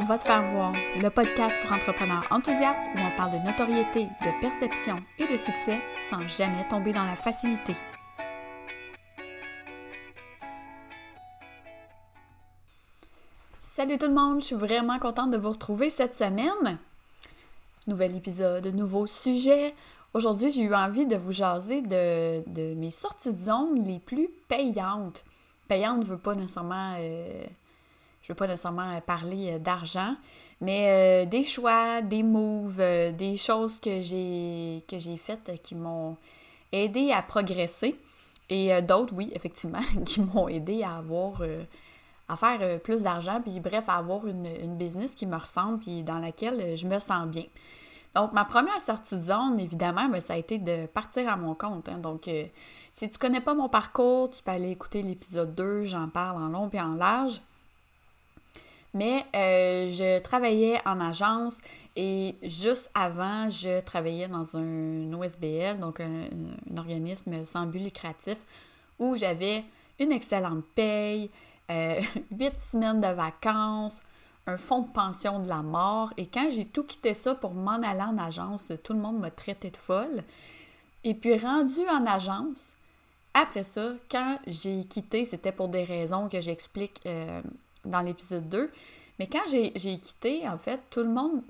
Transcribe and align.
Va 0.00 0.16
te 0.16 0.24
faire 0.24 0.46
voir, 0.46 0.72
le 0.96 1.10
podcast 1.10 1.60
pour 1.60 1.72
entrepreneurs 1.72 2.24
enthousiastes 2.30 2.84
où 2.94 2.98
on 2.98 3.16
parle 3.16 3.32
de 3.32 3.44
notoriété, 3.44 4.04
de 4.04 4.40
perception 4.40 5.02
et 5.18 5.26
de 5.26 5.36
succès 5.36 5.80
sans 6.00 6.26
jamais 6.28 6.66
tomber 6.68 6.92
dans 6.92 7.04
la 7.04 7.16
facilité. 7.16 7.74
Salut 13.58 13.98
tout 13.98 14.06
le 14.06 14.14
monde, 14.14 14.40
je 14.40 14.46
suis 14.46 14.54
vraiment 14.54 15.00
contente 15.00 15.32
de 15.32 15.36
vous 15.36 15.50
retrouver 15.50 15.90
cette 15.90 16.14
semaine. 16.14 16.78
Nouvel 17.88 18.14
épisode, 18.16 18.66
nouveau 18.68 19.06
sujet. 19.06 19.74
Aujourd'hui, 20.14 20.52
j'ai 20.52 20.62
eu 20.62 20.74
envie 20.74 21.06
de 21.06 21.16
vous 21.16 21.32
jaser 21.32 21.82
de, 21.82 22.74
mes 22.74 22.92
sorties 22.92 23.34
de 23.34 23.40
zone 23.40 23.84
les 23.84 23.98
plus 23.98 24.30
payantes. 24.48 25.24
Payantes, 25.66 26.04
je 26.04 26.10
veux 26.10 26.18
pas 26.18 26.36
nécessairement, 26.36 26.94
euh, 26.98 27.44
je 28.28 28.34
veux 28.34 28.36
pas 28.36 28.46
nécessairement 28.46 29.00
parler 29.00 29.52
euh, 29.52 29.58
d'argent, 29.58 30.14
mais 30.60 31.24
euh, 31.24 31.26
des 31.26 31.44
choix, 31.44 32.02
des 32.02 32.22
moves, 32.22 32.82
des 33.16 33.36
choses 33.38 33.80
que 33.80 34.02
j'ai 34.02 34.84
que 34.86 34.98
j'ai 34.98 35.16
faites 35.16 35.62
qui 35.62 35.74
m'ont 35.74 36.16
aidé 36.72 37.10
à 37.10 37.22
progresser 37.22 37.98
et 38.50 38.80
d'autres, 38.82 39.14
oui, 39.14 39.30
effectivement, 39.34 39.82
qui 40.06 40.20
m'ont 40.20 40.48
aidé 40.48 40.82
à 40.82 40.96
avoir 40.96 41.42
à 42.28 42.36
faire 42.36 42.80
plus 42.80 43.02
d'argent, 43.02 43.40
puis 43.42 43.60
bref, 43.60 43.84
à 43.88 43.94
avoir 43.94 44.26
une, 44.26 44.46
une, 44.62 44.76
business 44.76 45.14
qui 45.14 45.26
me 45.26 45.36
ressemble, 45.36 45.78
puis 45.78 46.02
dans 46.02 46.18
laquelle 46.18 46.76
je 46.76 46.86
me 46.86 46.98
sens 46.98 47.26
bien. 47.26 47.44
Donc, 48.14 48.32
ma 48.32 48.44
première 48.44 48.80
sortie 48.80 49.16
de 49.16 49.20
zone, 49.20 49.60
évidemment, 49.60 50.08
ben, 50.08 50.20
ça 50.20 50.34
a 50.34 50.36
été 50.36 50.58
de 50.58 50.86
partir 50.86 51.28
à 51.28 51.36
mon 51.36 51.54
compte. 51.54 51.88
Hein. 51.88 51.98
Donc, 51.98 52.26
euh, 52.28 52.44
si 52.92 53.08
tu 53.08 53.18
connais 53.18 53.40
pas 53.40 53.54
mon 53.54 53.68
parcours, 53.68 54.30
tu 54.30 54.42
peux 54.42 54.50
aller 54.50 54.70
écouter 54.70 55.02
l'épisode 55.02 55.54
2, 55.54 55.82
j'en 55.82 56.08
parle 56.08 56.42
en 56.42 56.48
long 56.48 56.68
et 56.72 56.80
en 56.80 56.94
large. 56.94 57.40
Mais 58.98 59.24
euh, 59.36 59.88
je 59.90 60.18
travaillais 60.18 60.80
en 60.84 61.00
agence 61.00 61.60
et 61.94 62.34
juste 62.42 62.90
avant, 62.94 63.48
je 63.48 63.80
travaillais 63.80 64.26
dans 64.26 64.56
un 64.56 65.12
OSBL, 65.12 65.78
donc 65.78 66.00
un, 66.00 66.26
organisme 66.76 67.44
sans 67.44 67.66
but 67.66 67.78
lucratif, 67.78 68.38
où 68.98 69.14
j'avais 69.14 69.64
une 70.00 70.10
excellente 70.10 70.64
paye, 70.74 71.30
euh, 71.70 72.00
huit 72.36 72.58
semaines 72.58 73.00
de 73.00 73.06
vacances, 73.06 74.00
un 74.48 74.56
fonds 74.56 74.82
de 74.82 74.90
pension 74.90 75.38
de 75.38 75.48
la 75.48 75.62
mort. 75.62 76.12
Et 76.16 76.26
quand 76.26 76.50
j'ai 76.50 76.64
tout 76.64 76.82
quitté 76.82 77.14
ça 77.14 77.36
pour 77.36 77.54
m'en 77.54 77.80
aller 77.80 78.02
en 78.02 78.18
agence, 78.18 78.72
tout 78.82 78.94
le 78.94 78.98
monde 78.98 79.20
m'a 79.20 79.30
traité 79.30 79.70
de 79.70 79.76
folle. 79.76 80.24
Et 81.04 81.14
puis 81.14 81.38
rendu 81.38 81.86
en 81.88 82.04
agence, 82.04 82.76
après 83.32 83.62
ça, 83.62 83.92
quand 84.10 84.40
j'ai 84.48 84.82
quitté, 84.82 85.24
c'était 85.24 85.52
pour 85.52 85.68
des 85.68 85.84
raisons 85.84 86.28
que 86.28 86.40
j'explique 86.40 87.00
euh, 87.06 87.40
dans 87.84 88.00
l'épisode 88.00 88.48
2. 88.48 88.70
Mais 89.18 89.26
quand 89.26 89.46
j'ai 89.48 89.72
quitté, 89.72 90.48
en 90.48 90.58
fait, 90.58 90.80
tout 90.90 91.00
le 91.00 91.08
monde, 91.08 91.42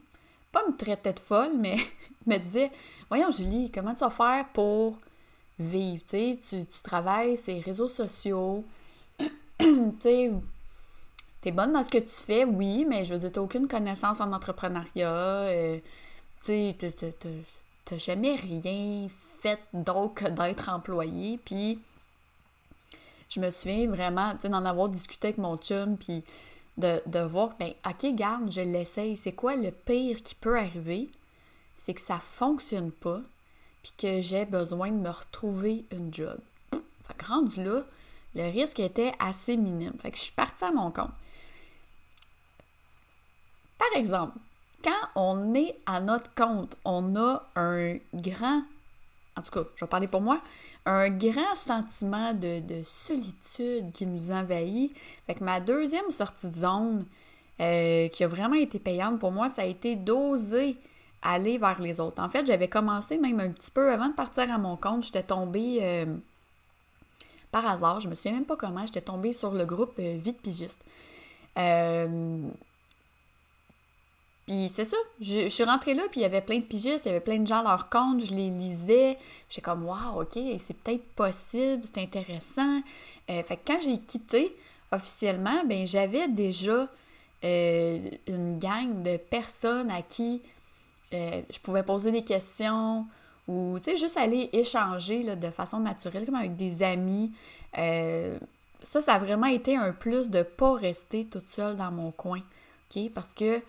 pas 0.53 0.67
me 0.67 0.77
traitait 0.77 1.13
de 1.13 1.21
folle, 1.21 1.57
mais 1.59 1.77
me 2.27 2.39
disait 2.39 2.71
Voyons, 3.09 3.31
Julie, 3.31 3.71
comment 3.71 3.95
tu 3.95 4.01
vas 4.01 4.11
faire 4.11 4.47
pour 4.53 4.97
vivre? 5.59 6.03
tu, 6.07 6.39
tu 6.41 6.83
travailles 6.83 7.37
ces 7.37 7.61
réseaux 7.61 7.89
sociaux, 7.89 8.65
tu 9.59 9.67
sais, 9.99 10.31
t'es 11.41 11.51
bonne 11.51 11.73
dans 11.73 11.83
ce 11.83 11.91
que 11.91 11.99
tu 11.99 12.09
fais, 12.09 12.45
oui, 12.45 12.85
mais 12.85 13.05
je 13.05 13.15
veux 13.15 13.21
dire, 13.21 13.33
t'as 13.33 13.41
aucune 13.41 13.69
connaissance 13.69 14.21
en 14.21 14.33
entrepreneuriat. 14.33 15.09
Euh, 15.09 15.79
tu 16.45 16.75
sais, 16.77 16.77
t'as 17.85 17.97
jamais 17.99 18.37
rien 18.37 19.09
fait 19.41 19.61
d'autre 19.73 20.15
que 20.15 20.29
d'être 20.29 20.69
employé. 20.69 21.39
Puis, 21.45 21.81
je 23.29 23.41
me 23.41 23.51
souviens 23.51 23.89
vraiment, 23.89 24.35
d'en 24.43 24.65
avoir 24.65 24.89
discuté 24.89 25.29
avec 25.29 25.39
mon 25.39 25.57
chum, 25.57 25.97
puis 25.97 26.25
de, 26.77 27.03
de 27.07 27.21
voir, 27.21 27.57
ben, 27.59 27.73
ok, 27.87 28.15
garde, 28.15 28.51
je 28.51 28.61
l'essaye. 28.61 29.17
C'est 29.17 29.33
quoi 29.33 29.57
le 29.57 29.71
pire 29.71 30.23
qui 30.23 30.35
peut 30.35 30.59
arriver? 30.59 31.11
C'est 31.77 31.95
que 31.95 32.01
ça 32.01 32.19
fonctionne 32.19 32.91
pas, 32.91 33.21
puis 33.83 33.93
que 33.97 34.21
j'ai 34.21 34.45
besoin 34.45 34.91
de 34.91 34.99
me 34.99 35.11
retrouver 35.11 35.85
une 35.93 36.13
job. 36.13 36.39
Fait 36.71 37.15
que 37.17 37.27
rendu 37.27 37.63
là, 37.63 37.85
le 38.35 38.51
risque 38.51 38.81
était 38.81 39.13
assez 39.19 39.57
minime. 39.57 39.95
Fait 40.01 40.11
que 40.11 40.17
je 40.17 40.23
suis 40.23 40.33
partie 40.33 40.65
à 40.65 40.71
mon 40.71 40.91
compte. 40.91 41.13
Par 43.79 43.89
exemple, 43.97 44.37
quand 44.83 45.09
on 45.15 45.55
est 45.55 45.77
à 45.87 46.01
notre 46.01 46.33
compte, 46.35 46.77
on 46.85 47.17
a 47.17 47.45
un 47.57 47.97
grand, 48.15 48.63
en 49.39 49.43
tout 49.43 49.51
cas, 49.51 49.69
je 49.77 49.85
vais 49.85 49.89
parler 49.89 50.09
pour 50.09 50.21
moi, 50.21 50.41
un 50.85 51.11
grand 51.11 51.55
sentiment 51.55 52.35
de, 52.35 52.83
solitude 52.85 53.93
qui 53.93 54.07
nous 54.07 54.31
envahit. 54.31 54.93
Fait 55.27 55.35
que 55.35 55.45
ma 55.45 55.61
deuxième 55.61 56.11
sortie 56.11 56.49
de 56.49 56.57
zone, 56.57 57.05
euh, 57.61 58.09
qui 58.09 58.25
a 58.25 58.29
vraiment 58.29 58.55
été 58.55 58.79
payante 58.79 59.19
pour 59.19 59.33
moi, 59.33 59.49
ça 59.49 59.63
a 59.63 59.65
été 59.65 59.97
d'oser 59.97 60.77
aller 61.23 61.59
vers 61.59 61.81
les 61.81 61.99
autres. 62.01 62.23
En 62.23 62.29
fait, 62.29 62.47
j'avais 62.47 62.69
commencé 62.69 63.19
même 63.19 63.41
un 63.41 63.51
petit 63.51 63.71
peu 63.71 63.93
avant 63.93 64.09
de 64.09 64.15
partir 64.15 64.53
à 64.53 64.59
mon 64.59 64.77
compte, 64.77 65.05
j'étais 65.05 65.25
tombée 65.25 65.79
euh, 65.83 66.07
par 67.51 67.67
hasard, 67.67 67.99
je 68.01 68.09
me 68.09 68.15
souviens 68.15 68.33
même 68.33 68.45
pas 68.45 68.57
comment, 68.57 68.87
j'étais 68.87 69.01
tombée 69.01 69.33
sur 69.33 69.51
le 69.53 69.65
groupe 69.65 69.95
euh, 69.99 70.17
Vite 70.19 70.41
Pigiste. 70.41 70.85
Puis 74.49 74.71
c'est 74.71 74.87
ça, 74.87 74.97
je, 75.21 75.47
suis 75.51 75.65
rentrée 75.65 75.93
là, 75.93 76.05
puis 76.11 76.21
il 76.21 76.23
y 76.23 76.27
avait 76.27 76.41
plein 76.41 76.57
de 76.57 76.65
pigistes, 76.65 77.05
il 77.05 77.09
y 77.09 77.11
avait 77.11 77.21
plein 77.21 77.39
de 77.39 77.47
gens 77.47 77.59
à 77.59 77.65
leur 77.65 77.91
compte, 77.91 78.25
je 78.25 78.31
les 78.31 78.49
lisais. 78.49 79.19
J'étais 79.51 79.61
comme, 79.61 79.85
waouh, 79.85 80.23
ok, 80.23 80.39
c'est 80.59 80.75
peut-être 80.75 81.05
possible, 81.11 81.83
c'est 81.85 82.01
intéressant. 82.01 82.81
Euh, 83.29 83.43
fait 83.43 83.59
que 83.59 83.61
quand 83.67 83.79
j'ai 83.83 83.99
quitté 83.99 84.57
officiellement, 84.91 85.65
ben 85.67 85.87
j'avais 85.87 86.29
déjà 86.29 86.89
euh, 87.45 88.11
une 88.27 88.59
gang 88.59 89.03
de 89.03 89.19
personnes 89.19 89.91
à 89.91 90.01
qui 90.01 90.41
euh, 91.13 91.43
je 91.51 91.59
pouvais 91.59 91.83
poser 91.83 92.11
des 92.11 92.25
questions 92.25 93.07
ou, 93.49 93.77
tu 93.77 93.91
sais, 93.91 93.97
juste 93.99 94.17
aller 94.17 94.49
échanger 94.55 95.25
de 95.37 95.51
façon 95.51 95.79
naturelle, 95.81 96.25
comme 96.25 96.37
avec 96.37 96.57
des 96.57 96.83
amis. 96.83 97.33
ça, 97.75 99.03
ça 99.03 99.13
a 99.13 99.19
vraiment 99.19 99.47
été 99.47 99.77
un 99.77 99.93
plus 99.93 100.31
de 100.31 100.43
pas 100.43 100.73
rester 100.73 101.27
toute 101.27 101.51
seule 101.51 101.77
dans 101.77 101.91
mon 101.91 102.13
coin, 102.13 102.41
ok? 102.91 103.11
Parce 103.13 103.35
que 103.35 103.61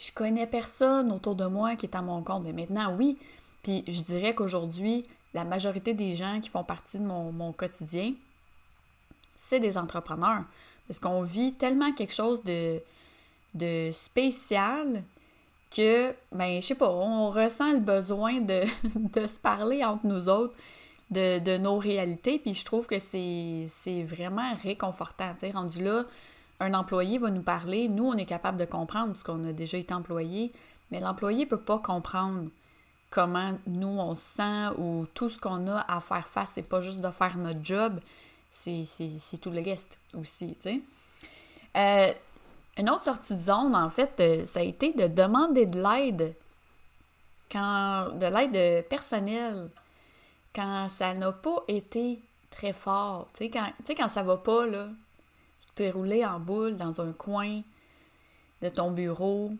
je 0.00 0.12
connais 0.12 0.46
personne 0.46 1.12
autour 1.12 1.34
de 1.34 1.46
moi 1.46 1.76
qui 1.76 1.86
est 1.86 1.94
à 1.94 2.02
mon 2.02 2.22
compte. 2.22 2.44
Mais 2.44 2.52
maintenant, 2.52 2.94
oui. 2.96 3.18
Puis 3.62 3.84
je 3.86 4.00
dirais 4.00 4.34
qu'aujourd'hui, 4.34 5.04
la 5.34 5.44
majorité 5.44 5.92
des 5.92 6.16
gens 6.16 6.40
qui 6.40 6.48
font 6.48 6.64
partie 6.64 6.98
de 6.98 7.04
mon, 7.04 7.52
quotidien, 7.52 8.14
c'est 9.36 9.60
des 9.60 9.76
entrepreneurs. 9.76 10.44
Parce 10.88 10.98
qu'on 10.98 11.22
vit 11.22 11.52
tellement 11.52 11.92
quelque 11.92 12.14
chose 12.14 12.42
de, 12.44 12.80
de 13.54 13.90
spécial 13.92 15.04
que, 15.70 16.14
ben, 16.32 16.60
je 16.60 16.66
sais 16.66 16.74
pas, 16.74 16.90
on 16.90 17.30
ressent 17.30 17.72
le 17.72 17.78
besoin 17.78 18.40
de, 18.40 18.64
de 19.20 19.26
se 19.26 19.38
parler 19.38 19.84
entre 19.84 20.06
nous 20.06 20.28
autres 20.28 20.54
de, 21.10 21.38
de 21.38 21.58
nos 21.58 21.78
réalités. 21.78 22.38
Puis 22.38 22.54
je 22.54 22.64
trouve 22.64 22.86
que 22.86 22.98
c'est 22.98 24.02
vraiment 24.02 24.54
réconfortant. 24.62 25.32
Tu 25.34 25.40
sais, 25.40 25.50
rendu 25.50 25.84
là, 25.84 26.04
un 26.60 26.74
employé 26.74 27.18
va 27.18 27.30
nous 27.30 27.42
parler, 27.42 27.88
nous, 27.88 28.04
on 28.04 28.14
est 28.14 28.26
capable 28.26 28.58
de 28.58 28.66
comprendre 28.66 29.08
parce 29.08 29.22
qu'on 29.22 29.44
a 29.48 29.52
déjà 29.52 29.78
été 29.78 29.94
employé, 29.94 30.52
mais 30.90 31.00
l'employé 31.00 31.44
ne 31.44 31.50
peut 31.50 31.60
pas 31.60 31.78
comprendre 31.78 32.48
comment 33.08 33.58
nous, 33.66 33.88
on 33.88 34.14
se 34.14 34.36
sent 34.36 34.68
ou 34.78 35.06
tout 35.14 35.28
ce 35.28 35.38
qu'on 35.38 35.66
a 35.66 35.80
à 35.88 36.00
faire 36.00 36.28
face. 36.28 36.52
C'est 36.54 36.62
pas 36.62 36.80
juste 36.80 37.00
de 37.00 37.10
faire 37.10 37.36
notre 37.38 37.64
job, 37.64 37.98
c'est 38.50 38.86
tout 39.40 39.50
le 39.50 39.62
reste 39.62 39.98
aussi, 40.14 40.54
tu 40.60 40.62
sais. 40.62 40.80
Euh, 41.76 42.12
une 42.76 42.90
autre 42.90 43.04
sortie 43.04 43.34
de 43.34 43.40
zone, 43.40 43.74
en 43.74 43.90
fait, 43.90 44.20
euh, 44.20 44.46
ça 44.46 44.60
a 44.60 44.62
été 44.62 44.92
de 44.92 45.06
demander 45.06 45.66
de 45.66 45.82
l'aide 45.82 46.34
quand 47.50 48.10
de 48.14 48.26
l'aide 48.26 48.86
personnelle 48.88 49.70
quand 50.54 50.88
ça 50.88 51.14
n'a 51.14 51.32
pas 51.32 51.62
été 51.68 52.20
très 52.50 52.72
fort. 52.72 53.28
Tu 53.34 53.44
sais, 53.44 53.50
quand, 53.50 53.70
quand 53.96 54.08
ça 54.08 54.22
va 54.22 54.36
pas, 54.36 54.66
là, 54.66 54.88
tu 55.80 55.86
es 55.86 55.90
roulé 55.90 56.26
en 56.26 56.38
boule 56.38 56.76
dans 56.76 57.00
un 57.00 57.12
coin 57.12 57.62
de 58.60 58.68
ton 58.68 58.90
bureau, 58.90 59.52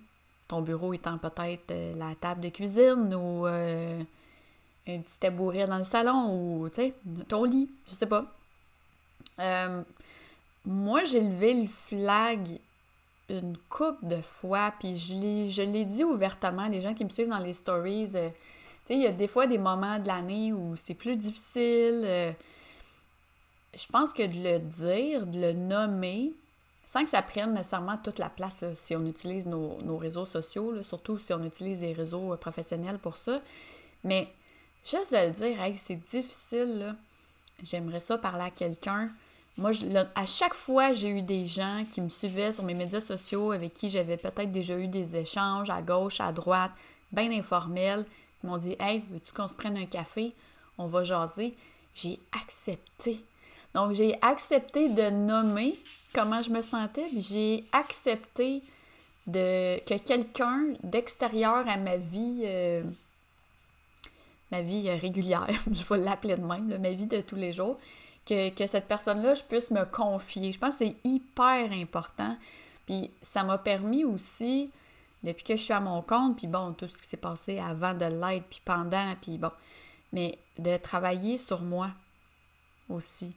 ton 0.49 0.61
bureau 0.61 0.93
étant 0.93 1.17
peut-être 1.17 1.70
euh, 1.70 1.94
la 1.96 2.14
table 2.14 2.43
de 2.43 2.50
cuisine 2.50 3.14
ou 3.14 3.46
euh, 3.46 4.02
un 4.87 4.99
petit 4.99 5.19
tabouret 5.19 5.64
dans 5.64 5.78
le 5.78 5.84
salon 5.84 6.34
ou 6.34 6.69
ton 7.26 7.44
lit, 7.44 7.70
je 7.87 7.94
sais 7.94 8.06
pas. 8.06 8.26
Euh, 9.38 9.82
moi, 10.67 11.05
j'ai 11.05 11.22
levé 11.22 11.55
le 11.55 11.69
flag 11.69 12.58
une 13.31 13.56
coupe 13.70 14.05
de 14.05 14.20
fois, 14.20 14.75
puis 14.78 14.94
je 14.96 15.62
l'ai 15.62 15.84
dit 15.87 16.05
ouvertement, 16.05 16.66
les 16.66 16.82
gens 16.82 16.93
qui 16.93 17.05
me 17.05 17.08
suivent 17.08 17.28
dans 17.28 17.38
les 17.38 17.55
stories, 17.55 18.12
il 18.90 19.00
y 19.00 19.06
a 19.06 19.12
des 19.12 19.28
fois 19.28 19.46
des 19.46 19.56
moments 19.56 19.99
de 19.99 20.08
l'année 20.08 20.52
où 20.52 20.75
c'est 20.76 20.94
plus 20.94 21.16
difficile 21.16 22.34
je 23.75 23.87
pense 23.87 24.12
que 24.12 24.22
de 24.22 24.43
le 24.43 24.58
dire, 24.58 25.26
de 25.26 25.40
le 25.40 25.52
nommer, 25.52 26.32
sans 26.84 27.05
que 27.05 27.11
ça 27.11 27.22
prenne 27.22 27.55
nécessairement 27.55 27.99
toute 27.99 28.19
la 28.19 28.28
place 28.28 28.64
si 28.75 28.96
on 28.96 29.06
utilise 29.06 29.46
nos, 29.46 29.96
réseaux 29.96 30.26
sociaux, 30.26 30.82
surtout 30.82 31.19
si 31.19 31.32
on 31.32 31.44
utilise 31.44 31.81
des 31.81 31.93
réseaux 31.93 32.32
euh, 32.32 32.37
professionnels 32.37 32.99
pour 32.99 33.17
ça. 33.17 33.40
Mais 34.02 34.28
juste 34.84 35.12
de 35.12 35.19
le 35.19 35.31
dire, 35.31 35.61
hey, 35.62 35.76
c'est 35.76 35.96
difficile, 35.96 36.94
j'aimerais 37.62 38.00
ça 38.00 38.19
parler 38.19 38.44
à 38.44 38.50
quelqu'un, 38.50 39.11
moi, 39.61 39.73
à 40.14 40.25
chaque 40.25 40.55
fois, 40.55 40.94
j'ai 40.94 41.11
eu 41.11 41.20
des 41.20 41.44
gens 41.44 41.84
qui 41.90 42.00
me 42.00 42.08
suivaient 42.08 42.50
sur 42.50 42.64
mes 42.64 42.73
médias 42.73 43.02
sociaux, 43.02 43.52
avec 43.52 43.75
qui 43.75 43.90
j'avais 43.90 44.16
peut-être 44.16 44.50
déjà 44.50 44.78
eu 44.78 44.88
des 44.88 45.16
échanges 45.16 45.69
à 45.69 45.82
gauche, 45.82 46.19
à 46.20 46.32
droite, 46.32 46.73
bien 47.12 47.31
informels, 47.31 48.06
qui 48.40 48.46
m'ont 48.46 48.56
dit 48.56 48.75
Hey, 48.81 49.05
veux-tu 49.11 49.32
qu'on 49.32 49.49
se 49.49 49.55
prenne 49.55 49.76
un 49.76 49.84
café? 49.84 50.32
On 50.78 50.87
va 50.87 51.05
jaser. 51.05 51.55
J'ai 51.94 52.19
accepté. 52.32 53.23
Donc, 53.75 53.93
j'ai 53.93 54.17
accepté 54.22 54.88
de 54.88 55.11
nommer 55.11 55.78
comment 56.12 56.43
je 56.43 56.50
me 56.50 56.62
sentais, 56.62 57.06
puis 57.06 57.20
j'ai 57.20 57.64
accepté 57.72 58.62
de, 59.26 59.78
que 59.84 59.99
quelqu'un 59.99 60.75
d'extérieur 60.82 61.69
à 61.69 61.76
ma 61.76 61.96
vie, 61.96 62.43
euh, 62.44 62.82
ma 64.50 64.62
vie 64.62 64.90
régulière, 64.90 65.46
je 65.70 65.84
vais 65.84 65.99
l'appeler 65.99 66.37
de 66.37 66.44
même, 66.44 66.76
ma 66.78 66.90
vie 66.90 67.06
de 67.06 67.20
tous 67.20 67.37
les 67.37 67.52
jours, 67.52 67.78
que, 68.26 68.50
que 68.50 68.67
cette 68.67 68.87
personne-là, 68.87 69.34
je 69.34 69.43
puisse 69.43 69.70
me 69.70 69.84
confier. 69.84 70.52
Je 70.52 70.58
pense 70.58 70.78
que 70.78 70.87
c'est 70.87 70.96
hyper 71.05 71.73
important. 71.73 72.37
Puis 72.87 73.11
ça 73.23 73.44
m'a 73.44 73.58
permis 73.58 74.05
aussi, 74.05 74.70
depuis 75.23 75.44
que 75.44 75.56
je 75.56 75.62
suis 75.62 75.73
à 75.73 75.81
mon 75.81 76.02
compte, 76.02 76.38
puis 76.38 76.46
bon, 76.46 76.73
tout 76.73 76.88
ce 76.88 77.00
qui 77.00 77.08
s'est 77.08 77.16
passé 77.16 77.58
avant 77.58 77.94
de 77.94 78.05
l'aide, 78.05 78.43
puis 78.50 78.61
pendant, 78.64 79.14
puis 79.20 79.38
bon, 79.38 79.52
mais 80.12 80.38
de 80.58 80.76
travailler 80.76 81.38
sur 81.38 81.62
moi 81.62 81.90
aussi. 82.88 83.32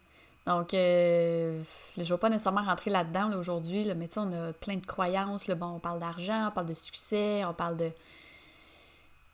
Donc, 0.46 0.74
euh, 0.74 1.62
je 1.96 2.02
ne 2.02 2.06
vais 2.06 2.18
pas 2.18 2.30
nécessairement 2.30 2.64
rentrer 2.64 2.92
là-dedans 2.92 3.32
aujourd'hui, 3.38 3.86
mais 3.96 4.08
tu 4.08 4.16
sais, 4.16 4.20
on 4.20 4.32
a 4.34 4.52
plein 4.54 4.76
de 4.76 4.86
croyances. 4.86 5.50
Bon, 5.50 5.76
on 5.76 5.80
parle 5.80 6.00
d'argent, 6.00 6.50
on 6.50 6.52
parle 6.52 6.68
de 6.68 6.74
succès, 6.74 7.46
on 7.46 7.54
parle 7.54 7.78
de. 7.78 7.92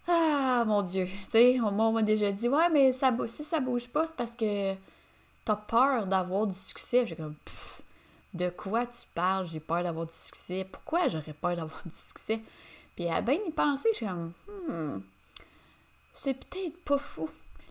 Ah, 0.08 0.64
mon 0.68 0.82
Dieu! 0.84 1.06
Tu 1.06 1.30
sais, 1.30 1.58
moi, 1.60 1.86
on 1.86 1.92
m'a 1.92 2.04
déjà 2.04 2.32
dit, 2.32 2.48
ouais, 2.48 2.70
mais 2.70 2.92
ça, 2.92 3.12
si 3.28 3.44
ça 3.44 3.60
bouge 3.60 3.88
pas, 3.88 4.06
c'est 4.08 4.16
parce 4.16 4.36
que 4.36 4.74
t'as 5.46 5.56
peur 5.56 6.06
d'avoir 6.06 6.46
du 6.46 6.56
succès. 6.56 7.06
J'ai 7.06 7.16
comme, 7.16 7.36
pfff, 7.46 7.82
de 8.34 8.50
quoi 8.50 8.86
tu 8.86 9.08
parles? 9.16 9.48
J'ai 9.48 9.60
peur 9.60 9.84
d'avoir 9.84 10.06
du 10.06 10.14
succès. 10.14 10.68
Pourquoi 10.72 11.08
j'aurais 11.08 11.34
peur 11.34 11.56
d'avoir 11.56 11.82
du 11.86 11.96
succès? 11.96 12.42
Puis 12.96 13.10
à 13.10 13.22
bien 13.22 13.38
y 13.48 13.52
penser, 13.52 13.90
je 13.94 13.98
suis 13.98 14.06
comme, 14.06 14.34
hmm, 14.68 15.02
c'est 16.14 16.34
peut-être 16.34 16.84
pas 16.84 16.98
fou. 17.00 17.30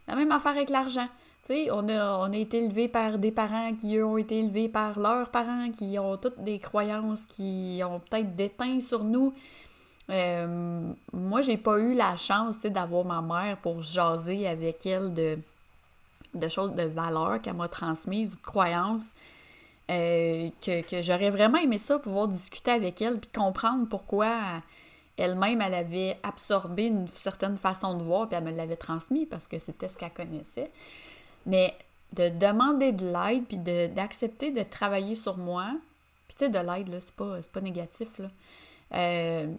La 0.09 0.17
même 0.17 0.33
affaire 0.33 0.53
avec 0.53 0.71
l'argent. 0.71 1.09
On 1.51 1.89
a, 1.89 2.19
on 2.29 2.33
été 2.33 2.65
élevé 2.65 2.89
par 2.89 3.19
des 3.19 3.33
parents 3.33 3.75
qui, 3.75 3.97
eux, 3.97 4.05
ont 4.05 4.19
été 4.19 4.39
élevés 4.39 4.69
par 4.69 4.99
leurs 4.99 5.31
parents, 5.31 5.71
qui 5.71 5.99
ont 5.99 6.17
toutes 6.17 6.43
des 6.43 6.59
croyances 6.59 7.25
qui 7.25 7.81
ont 7.85 8.01
peut-être 8.01 8.37
déteint 8.37 8.81
sur 8.81 9.05
nous. 9.05 9.33
Euh, 10.11 10.93
moi, 11.13 11.41
j'ai 11.41 11.57
pas 11.57 11.79
eu 11.79 11.95
la 11.95 12.17
chance 12.17 12.61
d'avoir 12.63 13.05
ma 13.05 13.23
mère 13.23 13.59
pour 13.59 13.83
jaser 13.83 14.47
avec 14.47 14.85
elle 14.85 15.15
de, 15.15 15.39
de 16.35 16.49
choses 16.49 16.75
de 16.75 16.83
valeur 16.83 17.41
qu'elle 17.41 17.55
m'a 17.55 17.69
transmises 17.69 18.31
ou 18.31 18.37
de 18.37 18.43
croyances. 18.43 19.13
Euh, 19.91 20.51
que, 20.61 20.83
que 20.87 21.01
j'aurais 21.01 21.31
vraiment 21.31 21.57
aimé 21.57 21.79
ça, 21.79 21.99
pouvoir 21.99 22.29
discuter 22.29 22.73
avec 22.73 23.01
elle 23.01 23.19
puis 23.19 23.31
comprendre 23.31 23.89
pourquoi 23.89 24.61
elle-même, 25.17 25.63
elle 25.63 25.75
avait 25.75 26.19
absorbé 26.23 26.87
une 26.87 27.09
certaine 27.09 27.57
façon 27.57 27.97
de 27.97 28.03
voir, 28.03 28.29
puis 28.29 28.37
elle 28.37 28.45
me 28.45 28.53
l'avait 28.53 28.77
transmis 28.77 29.27
parce 29.27 29.49
que 29.49 29.59
c'était 29.59 29.89
ce 29.89 29.99
qu'elle 29.99 30.13
connaissait. 30.13 30.71
Mais 31.49 31.75
de 32.13 32.29
demander 32.29 32.93
de 32.93 33.05
l'aide, 33.05 33.45
puis 33.47 33.59
d'accepter 33.59 34.51
de, 34.51 34.63
travailler 34.63 35.15
sur 35.15 35.37
moi, 35.37 35.67
puis 36.29 36.37
tu 36.37 36.45
sais, 36.45 36.49
de 36.49 36.59
l'aide, 36.59 36.89
là, 36.89 37.01
c'est 37.01 37.15
pas, 37.15 37.39
pas 37.53 37.61
négatif, 37.61 38.19
là. 38.19 38.29
Euh, 38.95 39.53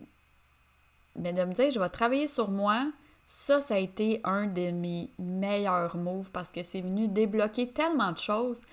mais 1.16 1.34
de 1.34 1.44
me 1.44 1.54
dire, 1.54 1.70
je 1.70 1.80
vais 1.80 1.90
travailler 1.90 2.28
sur 2.28 2.50
moi, 2.50 2.92
ça, 3.26 3.62
ça 3.62 3.76
a 3.76 3.78
été 3.78 4.22
un 4.24 4.48
de 4.48 4.72
mes 4.72 5.10
meilleurs 5.20 5.98
moves 5.98 6.32
parce 6.32 6.52
que 6.52 6.64
c'est 6.64 6.82
venu 6.82 7.08
débloquer 7.08 7.68
tellement 7.68 8.12
de 8.12 8.18
choses 8.18 8.64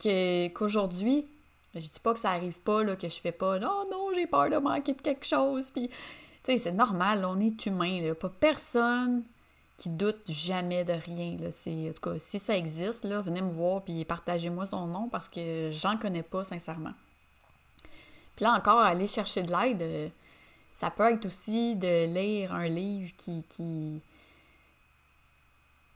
qu'aujourd'hui, 0.00 1.26
je 1.74 1.80
dis 1.80 2.00
pas 2.00 2.14
que 2.14 2.20
ça 2.20 2.30
arrive 2.30 2.60
pas, 2.62 2.84
là, 2.84 2.94
que 2.94 3.08
je 3.08 3.20
fais 3.20 3.32
pas, 3.32 3.58
non, 3.58 3.82
non, 3.90 4.08
j'ai 4.14 4.26
peur 4.26 4.50
de 4.50 4.56
manquer 4.56 4.94
de 4.94 5.02
quelque 5.02 5.26
chose, 5.26 5.70
puis, 5.70 5.88
tu 5.88 5.94
sais, 6.44 6.58
c'est 6.58 6.72
normal, 6.72 7.24
on 7.24 7.40
est 7.40 7.66
humain, 7.66 8.00
là, 8.02 8.14
pas 8.14 8.28
personne 8.28 9.24
qui 9.78 9.88
doute 9.88 10.20
jamais 10.28 10.84
de 10.84 10.92
rien. 10.92 11.36
Là. 11.40 11.48
En 11.48 11.92
tout 11.92 12.00
cas, 12.02 12.18
si 12.18 12.38
ça 12.38 12.56
existe, 12.56 13.04
là, 13.04 13.22
venez 13.22 13.40
me 13.40 13.50
voir 13.50 13.82
puis 13.82 14.04
partagez-moi 14.04 14.66
son 14.66 14.88
nom 14.88 15.08
parce 15.08 15.28
que 15.28 15.70
j'en 15.72 15.96
connais 15.96 16.24
pas 16.24 16.44
sincèrement. 16.44 16.92
Puis 18.36 18.44
là 18.44 18.52
encore, 18.52 18.80
aller 18.80 19.06
chercher 19.06 19.42
de 19.42 19.52
l'aide, 19.52 19.82
euh, 19.82 20.08
ça 20.72 20.90
peut 20.90 21.04
être 21.04 21.24
aussi 21.26 21.76
de 21.76 22.06
lire 22.12 22.52
un 22.54 22.66
livre 22.66 23.12
qui, 23.16 23.44
qui, 23.48 24.00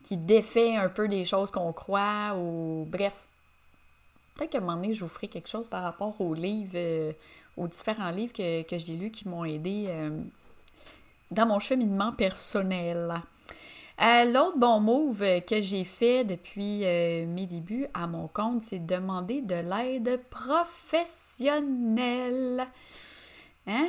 qui 0.04 0.16
défait 0.16 0.76
un 0.76 0.88
peu 0.88 1.08
des 1.08 1.24
choses 1.24 1.50
qu'on 1.50 1.72
croit 1.72 2.36
ou 2.36 2.86
bref. 2.88 3.26
Peut-être 4.36 4.50
qu'à 4.50 4.58
un 4.58 4.62
moment 4.62 4.76
donné, 4.76 4.94
je 4.94 5.04
vous 5.04 5.10
ferai 5.10 5.26
quelque 5.26 5.48
chose 5.48 5.68
par 5.68 5.82
rapport 5.82 6.20
aux 6.20 6.34
livres, 6.34 6.72
euh, 6.76 7.12
aux 7.56 7.66
différents 7.66 8.10
livres 8.10 8.32
que, 8.32 8.78
j'ai 8.78 8.96
lus 8.96 9.10
qui 9.10 9.28
m'ont 9.28 9.44
aidé 9.44 9.86
euh, 9.88 10.22
dans 11.32 11.46
mon 11.46 11.58
cheminement 11.58 12.12
personnel. 12.12 13.22
Euh, 14.02 14.24
l'autre 14.24 14.58
bon 14.58 14.80
move 14.80 15.22
que 15.46 15.60
j'ai 15.60 15.84
fait 15.84 16.24
depuis 16.24 16.84
euh, 16.84 17.24
mes 17.24 17.46
débuts 17.46 17.86
à 17.94 18.08
mon 18.08 18.26
compte, 18.26 18.60
c'est 18.60 18.80
demander 18.80 19.42
de 19.42 19.54
l'aide 19.54 20.20
professionnelle. 20.28 22.66
Hein? 23.68 23.88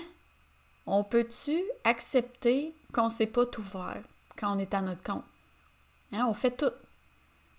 On 0.86 1.04
peut-tu 1.04 1.60
accepter 1.84 2.76
qu'on 2.94 3.06
ne 3.06 3.10
sait 3.10 3.26
pas 3.26 3.48
tout 3.48 3.64
faire 3.64 4.04
quand 4.38 4.56
on 4.56 4.60
est 4.60 4.76
à 4.76 4.82
notre 4.82 5.02
compte? 5.02 5.24
Hein? 6.12 6.28
On 6.30 6.36
fait 6.36 6.52
tout. 6.52 6.70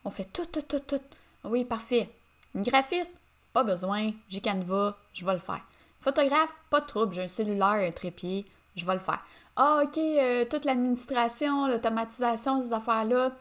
On 0.05 0.11
fait 0.11 0.33
tout, 0.33 0.47
tout, 0.47 0.62
tout, 0.62 0.79
tout. 0.79 1.03
Oui, 1.43 1.65
parfait. 1.65 2.09
Une 2.55 2.62
graphiste? 2.62 3.11
Pas 3.53 3.65
besoin. 3.65 4.12
J'ai 4.29 4.41
Canva, 4.41 4.97
je 5.12 5.25
vais 5.25 5.33
le 5.33 5.41
faire. 5.41 5.67
Photographe? 6.00 6.55
Pas 6.71 6.83
de 6.83 6.87
trouble. 6.87 7.15
J'ai 7.15 7.25
un 7.25 7.29
cellulaire, 7.29 7.89
un 7.89 7.91
trépied, 7.91 8.47
je 8.77 8.87
vais 8.87 8.95
le 8.95 9.00
faire. 9.00 9.25
Ah, 9.56 9.83
OK, 9.85 9.99
euh, 9.99 10.45
toute 10.47 10.65
l'administration, 10.65 11.69
l'automatisation, 11.69 12.61
ces 12.61 12.73
affaires-là, 12.73 13.33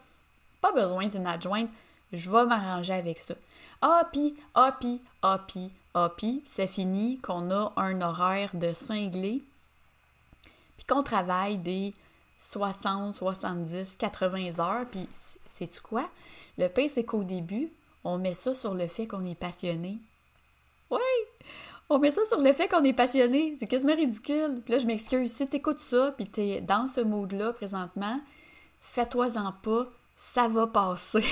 pas 0.62 0.72
besoin 0.72 1.08
d'une 1.08 1.26
adjointe, 1.26 1.70
je 2.12 2.30
vais 2.30 2.46
m'arranger 2.46 2.94
avec 2.94 3.20
ça. 3.20 3.34
Ah, 3.82 4.08
puis, 4.12 4.36
ah, 4.54 4.78
puis, 4.80 5.02
ah, 5.24 5.44
puis, 5.48 5.72
ah, 5.94 6.12
puis, 6.16 6.44
c'est 6.46 6.68
fini 6.68 7.20
qu'on 7.20 7.50
a 7.52 7.74
un 7.76 8.00
horaire 8.02 8.52
de 8.54 8.74
cinglé, 8.74 9.44
puis 10.78 10.86
qu'on 10.88 11.04
travaille 11.04 11.58
des 11.58 11.94
60, 12.38 13.16
70, 13.16 13.96
80 13.98 14.60
heures, 14.60 14.86
puis 14.92 15.08
sais-tu 15.46 15.82
quoi? 15.82 16.10
Le 16.58 16.68
pire, 16.68 16.90
c'est 16.90 17.04
qu'au 17.04 17.24
début, 17.24 17.72
on 18.04 18.18
met 18.18 18.34
ça 18.34 18.54
sur 18.54 18.74
le 18.74 18.88
fait 18.88 19.08
qu'on 19.08 19.26
est 19.26 19.36
passionné. 19.36 19.98
Oui! 20.92 21.00
On 21.94 22.00
met 22.00 22.10
ça 22.10 22.26
sur 22.26 22.42
le 22.42 22.54
fait 22.54 22.68
qu'on 22.68 22.84
est 22.84 22.94
passionné. 22.94 23.54
C'est 23.60 23.68
quasiment 23.68 23.94
ridicule. 23.94 24.62
Puis 24.66 24.74
là, 24.74 24.80
je 24.80 24.88
m'excuse. 24.88 25.32
Si 25.32 25.48
t'écoutes 25.48 25.80
ça, 25.80 26.12
puis 26.18 26.26
t'es 26.26 26.60
dans 26.60 26.88
ce 26.88 27.02
mood-là 27.02 27.54
présentement, 27.54 28.20
fais-toi-en 28.82 29.54
pas. 29.62 29.86
Ça 30.16 30.48
va 30.48 30.66
passer. 30.66 31.24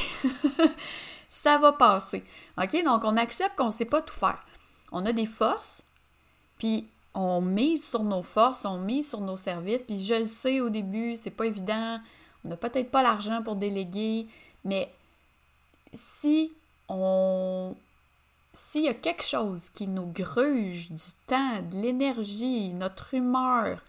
ça 1.29 1.57
va 1.57 1.71
passer. 1.71 2.23
OK? 2.61 2.83
Donc, 2.83 3.03
on 3.05 3.17
accepte 3.17 3.55
qu'on 3.55 3.65
ne 3.65 3.71
sait 3.71 3.85
pas 3.85 4.03
tout 4.03 4.13
faire. 4.13 4.45
On 4.91 5.03
a 5.07 5.13
des 5.13 5.25
forces, 5.25 5.81
puis 6.59 6.87
on 7.15 7.41
mise 7.41 7.83
sur 7.83 8.03
nos 8.03 8.21
forces, 8.21 8.63
on 8.63 8.77
mise 8.77 9.09
sur 9.09 9.21
nos 9.21 9.37
services. 9.37 9.81
Puis 9.81 9.97
je 10.03 10.13
le 10.13 10.25
sais 10.25 10.61
au 10.61 10.69
début, 10.69 11.17
c'est 11.17 11.31
pas 11.31 11.47
évident. 11.47 11.99
On 12.45 12.49
n'a 12.49 12.55
peut-être 12.55 12.91
pas 12.91 13.01
l'argent 13.01 13.41
pour 13.41 13.55
déléguer, 13.55 14.27
mais 14.63 14.93
si 15.91 16.51
on 16.87 17.73
s'il 18.53 18.83
y 18.83 18.89
a 18.89 18.93
quelque 18.93 19.23
chose 19.23 19.69
qui 19.69 19.87
nous 19.87 20.07
gruge 20.07 20.91
du 20.91 21.11
temps, 21.27 21.61
de 21.61 21.81
l'énergie, 21.81 22.73
notre 22.73 23.13
humeur, 23.13 23.81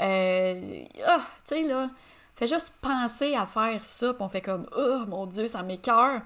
euh, 0.00 0.84
ah, 1.06 1.26
tu 1.46 1.54
sais, 1.54 1.62
là, 1.62 1.90
fait 2.34 2.46
juste 2.46 2.74
penser 2.80 3.34
à 3.34 3.46
faire 3.46 3.84
ça, 3.84 4.12
puis 4.12 4.22
on 4.22 4.28
fait 4.28 4.40
comme, 4.40 4.66
oh 4.76 5.04
mon 5.06 5.26
Dieu, 5.26 5.48
ça 5.48 5.62
m'écœure. 5.62 6.22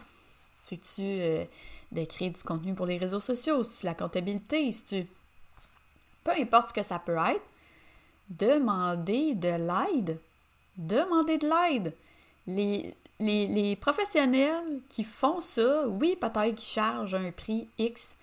C'est-tu 0.59 1.03
euh, 1.03 1.45
de 1.93 2.05
créer 2.05 2.31
du 2.31 2.43
contenu 2.43 2.75
pour 2.75 2.87
les 2.87 2.99
réseaux 2.99 3.21
sociaux, 3.21 3.63
c'est-tu 3.63 3.87
la 3.87 3.95
comptabilité, 3.95 4.71
c'est-tu. 4.73 5.07
Peu 6.25 6.33
importe 6.33 6.69
ce 6.69 6.75
que 6.75 6.83
ça 6.83 6.99
peut 6.99 7.17
être, 7.17 7.43
demander 8.31 9.35
de 9.35 9.49
l'aide. 9.49 10.19
Demander 10.77 11.39
de 11.39 11.47
l'aide. 11.47 11.95
Les, 12.47 12.95
les, 13.21 13.77
professionnels 13.77 14.81
qui 14.91 15.05
font 15.05 15.41
ça, 15.41 15.87
oui, 15.89 16.17
peut-être 16.21 16.55
qu'ils 16.55 16.69
chargent 16.69 17.15
un 17.15 17.31
prix 17.31 17.69
X, 17.79 18.17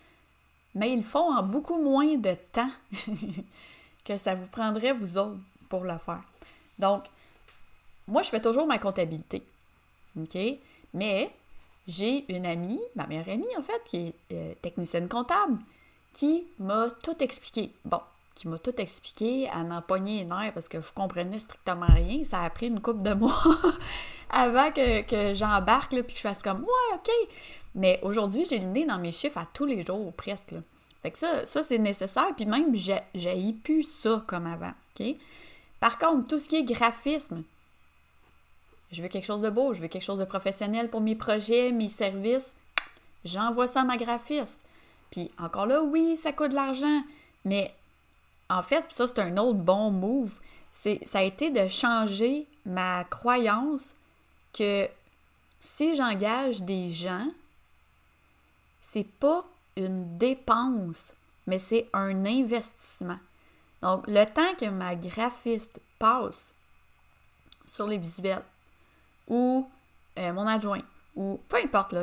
mais 0.75 0.91
ils 0.91 0.97
le 0.97 1.03
font 1.03 1.33
en 1.33 1.43
beaucoup 1.43 1.81
moins 1.81 2.17
de 2.17 2.35
temps 2.51 2.71
que 4.05 4.17
ça 4.17 4.35
vous 4.35 4.50
prendrait, 4.50 4.93
vous 4.93 5.17
autres, 5.17 5.39
pour 5.69 5.83
le 5.83 5.97
faire. 5.97 6.23
Donc, 6.79 7.05
moi, 8.07 8.21
je 8.21 8.29
fais 8.29 8.41
toujours 8.41 8.67
ma 8.67 8.79
comptabilité. 8.79 9.43
OK? 10.19 10.38
Mais 10.93 11.31
j'ai 11.88 12.31
une 12.33 12.45
amie, 12.45 12.81
ma 12.95 13.07
meilleure 13.07 13.29
amie, 13.29 13.57
en 13.57 13.62
fait, 13.62 13.81
qui 13.85 13.97
est 14.07 14.15
euh, 14.33 14.53
technicienne 14.62 15.07
comptable, 15.07 15.57
qui 16.13 16.45
m'a 16.59 16.89
tout 17.03 17.21
expliqué. 17.23 17.71
Bon, 17.85 18.01
qui 18.36 18.48
m'a 18.48 18.58
tout 18.58 18.75
expliqué 18.80 19.50
à 19.50 19.63
n'empoigner 19.63 20.20
les 20.20 20.25
nerfs 20.25 20.54
parce 20.54 20.68
que 20.68 20.82
je 20.82 20.92
comprenais 20.94 21.40
strictement 21.40 21.88
rien. 21.88 22.24
Ça 22.24 22.42
a 22.42 22.50
pris 22.50 22.68
une 22.68 22.82
couple 22.82 23.04
de 23.04 23.13
mois 23.13 23.44
avant 24.30 24.72
que, 24.72 25.02
que 25.02 25.34
j'embarque, 25.34 25.92
puis 25.92 26.13
que 26.13 26.18
je 26.18 26.22
fasse 26.22 26.42
comme 26.42 26.62
«Ouais, 26.62 26.96
OK!» 26.96 27.10
Mais 27.75 28.00
aujourd'hui, 28.04 28.46
j'ai 28.46 28.60
le 28.60 28.68
nez 28.68 28.86
dans 28.86 29.00
mes 29.00 29.12
chiffres 29.12 29.38
à 29.38 29.48
tous 29.52 29.66
les 29.66 29.84
jours, 29.84 30.13
presque. 30.13 30.54
Fait 31.02 31.12
que 31.12 31.18
ça, 31.18 31.46
ça 31.46 31.63
c'est 31.63 31.80
nécessaire. 31.80 32.34
Puis 32.36 32.46
même, 32.46 32.74
j'ai 32.75 33.54
plus 33.63 33.84
ça 33.84 34.24
comme 34.28 34.48
avant. 34.48 34.74
Par 35.80 35.98
contre, 35.98 36.28
tout 36.28 36.40
ce 36.40 36.48
qui 36.48 36.58
est 36.58 36.63
graphisme, 36.63 37.44
je 38.92 39.02
veux 39.02 39.08
quelque 39.08 39.25
chose 39.25 39.42
de 39.42 39.50
beau, 39.50 39.74
je 39.74 39.82
veux 39.82 39.88
quelque 39.88 40.04
chose 40.04 40.20
de 40.20 40.25
professionnel 40.25 40.90
pour 40.90 41.02
mes 41.02 41.16
projets, 41.16 41.72
mes 41.72 41.90
services. 41.90 42.54
J'envoie 43.25 43.68
ça 43.68 43.82
à 43.82 43.84
ma 43.84 43.98
graphiste. 43.98 44.62
Puis 45.12 45.32
encore 45.38 45.66
là, 45.66 45.84
oui, 45.84 46.16
ça 46.16 46.32
coûte 46.32 46.52
de 46.52 46.56
l'argent, 46.56 47.04
mais 47.44 47.74
en 48.50 48.62
fait, 48.62 48.85
ça 48.89 49.07
c'est 49.07 49.19
un 49.19 49.38
autre 49.38 49.59
bon 49.59 49.91
move. 49.91 50.39
C'est, 50.71 51.00
ça 51.05 51.19
a 51.19 51.23
été 51.23 51.51
de 51.51 51.67
changer 51.67 52.47
ma 52.65 53.03
croyance 53.03 53.95
que 54.53 54.88
si 55.59 55.95
j'engage 55.95 56.62
des 56.63 56.89
gens, 56.89 57.27
c'est 58.79 59.07
pas 59.07 59.45
une 59.77 60.17
dépense, 60.17 61.15
mais 61.47 61.57
c'est 61.57 61.88
un 61.93 62.25
investissement. 62.25 63.19
Donc, 63.81 64.05
le 64.07 64.25
temps 64.25 64.55
que 64.57 64.69
ma 64.69 64.95
graphiste 64.95 65.79
passe 66.00 66.53
sur 67.65 67.88
les 67.88 67.97
visuels, 67.97 68.43
ou 69.27 69.69
euh, 70.19 70.33
mon 70.33 70.47
adjoint, 70.47 70.81
ou 71.15 71.39
peu 71.50 71.57
importe 71.57 71.95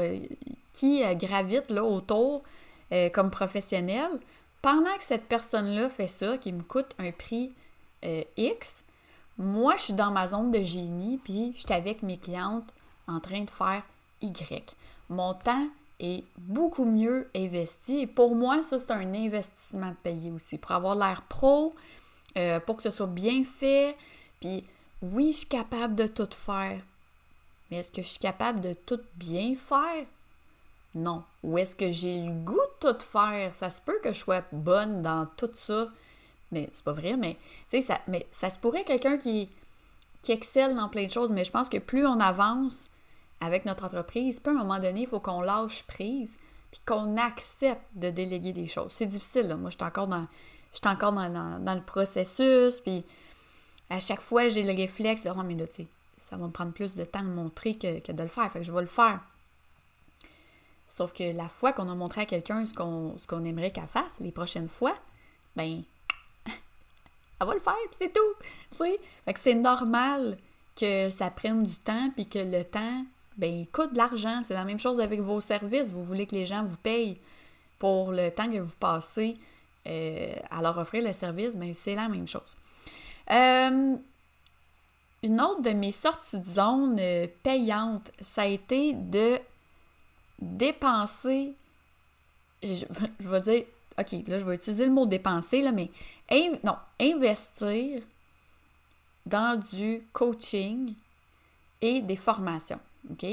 qui 0.73 1.05
euh, 1.05 1.15
gravite 1.15 1.71
là, 1.71 1.85
autour 1.85 2.43
euh, 2.93 3.09
comme 3.11 3.31
professionnel, 3.31 4.21
pendant 4.63 4.97
que 4.97 5.05
cette 5.05 5.27
personne-là 5.27 5.89
fait 5.89 6.07
ça, 6.07 6.39
qui 6.39 6.53
me 6.53 6.63
coûte 6.63 6.95
un 6.99 7.13
prix 7.13 7.53
X, 8.37 8.85
moi, 9.39 9.77
je 9.77 9.83
suis 9.83 9.93
dans 9.95 10.11
ma 10.11 10.29
zone 10.29 10.51
de 10.51 10.63
génie, 10.63 11.19
puis 11.23 11.53
je 11.55 11.61
suis 11.61 11.73
avec 11.73 12.03
mes 12.03 12.19
clientes 12.19 12.75
en 13.07 13.21
train 13.21 13.43
de 13.43 13.51
faire 13.51 13.83
Y. 14.21 14.77
Mon 15.09 15.35
temps 15.35 15.67
est 15.99 16.25
beaucoup 16.37 16.85
mieux 16.85 17.29
investi. 17.35 18.01
Et 18.01 18.07
pour 18.07 18.35
moi, 18.35 18.63
ça, 18.63 18.79
c'est 18.79 18.93
un 18.93 19.15
investissement 19.15 19.91
de 19.91 19.97
payer 19.97 20.31
aussi, 20.31 20.59
pour 20.59 20.73
avoir 20.73 20.95
l'air 20.95 21.23
pro, 21.23 21.75
pour 22.67 22.77
que 22.77 22.83
ce 22.83 22.91
soit 22.91 23.07
bien 23.07 23.45
fait. 23.45 23.97
Puis 24.41 24.65
oui, 25.03 25.33
je 25.33 25.39
suis 25.39 25.49
capable 25.49 25.95
de 25.95 26.07
tout 26.07 26.29
faire. 26.37 26.81
Mais 27.71 27.79
est-ce 27.79 27.93
que 27.93 28.03
je 28.03 28.09
suis 28.09 28.19
capable 28.19 28.61
de 28.61 28.75
tout 28.75 29.01
bien 29.15 29.55
faire? 29.55 30.05
Non. 30.95 31.23
Ou 31.43 31.59
est-ce 31.59 31.77
que 31.77 31.91
j'ai 31.91 32.19
le 32.25 32.33
goût 32.33 32.61
de 32.83 32.93
tout 32.93 33.01
faire? 33.01 33.55
Ça 33.55 33.71
se 33.71 33.81
peut 33.81 33.99
que 34.03 34.13
je 34.13 34.19
sois 34.19 34.43
bonne 34.53 35.03
dans 35.03 35.27
tout 35.37 35.51
ça. 35.55 35.89
Mais 36.53 36.69
c'est 36.73 36.85
pas 36.85 36.93
vrai, 36.93 37.17
mais, 37.17 37.37
ça, 37.81 38.01
mais 38.09 38.27
ça 38.33 38.51
se 38.51 38.59
pourrait 38.59 38.85
quelqu'un 38.85 39.19
qui, 39.19 39.49
qui 40.23 40.33
excelle 40.33 40.75
dans 40.75 40.89
plein 40.89 41.07
de 41.07 41.11
choses. 41.11 41.31
Mais 41.31 41.45
je 41.45 41.51
pense 41.51 41.69
que 41.69 41.79
plus 41.79 42.05
on 42.07 42.19
avance 42.19 42.85
avec 43.41 43.65
notre 43.65 43.85
entreprise, 43.85 44.41
puis 44.41 44.53
à 44.53 44.55
un 44.57 44.59
moment 44.59 44.81
donné, 44.81 45.03
il 45.03 45.07
faut 45.07 45.21
qu'on 45.21 45.41
lâche 45.41 45.85
prise 45.85 46.39
puis 46.71 46.81
qu'on 46.87 47.17
accepte 47.17 47.83
de 47.95 48.11
déléguer 48.11 48.53
des 48.53 48.67
choses. 48.67 48.93
C'est 48.93 49.07
difficile, 49.07 49.49
là. 49.49 49.57
Moi, 49.57 49.71
je 49.71 49.77
suis 49.77 49.85
encore 49.85 50.07
dans, 50.07 50.29
le 50.73 51.83
processus, 51.83 52.81
puis 52.81 53.05
à 53.89 53.99
chaque 53.99 54.21
fois, 54.21 54.49
j'ai 54.49 54.63
le 54.63 54.77
réflexe 54.77 55.25
de 55.25 55.31
«Oh, 55.37 55.43
mais 55.43 55.57
là, 55.57 55.67
tu 55.67 55.87
ça 56.31 56.37
va 56.37 56.47
me 56.47 56.53
prendre 56.53 56.73
plus 56.73 56.95
de 56.95 57.05
temps 57.05 57.25
de 57.25 57.29
montrer 57.29 57.75
que, 57.75 58.13
de 58.13 58.23
le 58.23 58.29
faire. 58.29 58.51
Fait 58.53 58.61
que 58.61 58.65
je 58.65 58.71
vais 58.71 58.83
le 58.83 58.87
faire. 58.87 59.19
Sauf 60.91 61.13
que 61.13 61.33
la 61.33 61.49
fois 61.49 61.73
qu'on 61.73 61.89
a 61.89 61.95
montré 61.95 62.23
à 62.23 62.27
quelqu'un 62.27 62.67
ce 62.67 62.75
qu'on 62.75 63.45
aimerait 63.45 63.71
qu'elle 63.71 63.87
fasse, 63.87 64.19
les 64.19 64.33
prochaines 64.33 64.69
fois, 64.69 64.95
ben, 65.55 65.83
elle 66.47 67.47
va 67.47 67.55
le 67.55 67.61
faire, 67.61 67.75
puis 67.89 67.97
c'est 67.97 68.13
tout. 68.13 68.77
Fait 68.77 69.33
que 69.33 69.39
c'est 69.39 69.55
normal 69.55 70.37
que 70.75 71.09
ça 71.11 71.31
prenne 71.31 71.63
du 71.63 71.77
temps, 71.77 72.11
puis 72.17 72.29
que 72.29 72.41
le 72.41 72.65
temps, 72.65 73.05
ben, 73.37 73.67
coûte 73.73 73.93
de 73.93 73.99
l'argent. 73.99 74.43
C'est 74.43 74.55
la 74.55 74.65
même 74.65 74.81
chose 74.81 74.99
avec 74.99 75.21
vos 75.21 75.41
services. 75.41 75.93
Vous 75.93 76.03
voulez 76.03 76.27
que 76.27 76.35
les 76.35 76.47
gens 76.47 76.65
vous 76.65 76.77
payent 76.77 77.21
pour 77.79 78.11
le 78.11 78.31
temps 78.31 78.51
que 78.51 78.59
vous 78.59 78.77
passez 78.81 79.39
euh, 79.87 80.35
à 80.51 80.61
leur 80.61 80.77
offrir 80.77 81.05
le 81.05 81.13
service, 81.13 81.55
ben, 81.55 81.73
c'est 81.73 81.95
la 81.95 82.09
même 82.09 82.27
chose. 82.27 82.57
Euh, 83.31 83.97
une 85.23 85.41
autre 85.41 85.63
de 85.63 85.71
mes 85.71 85.93
sorties 85.93 86.41
de 86.41 86.47
zone 86.47 86.97
euh, 86.99 87.29
payantes, 87.45 88.11
ça 88.21 88.43
a 88.43 88.47
été 88.47 88.93
de 88.93 89.39
dépenser, 90.41 91.55
je, 92.63 92.85
vais 93.21 93.41
dire, 93.41 93.65
ok, 93.99 94.13
là 94.27 94.39
je 94.39 94.45
vais 94.45 94.55
utiliser 94.55 94.85
le 94.85 94.93
mot 94.93 95.07
dépenser, 95.07 95.63
là, 95.63 95.73
mais 95.73 95.91
non, 96.65 96.77
investir 97.01 98.03
dans 99.27 99.59
du 99.59 100.03
coaching 100.13 100.95
et 101.81 102.03
des 102.03 102.17
formations, 102.17 102.81
ok? 103.11 103.27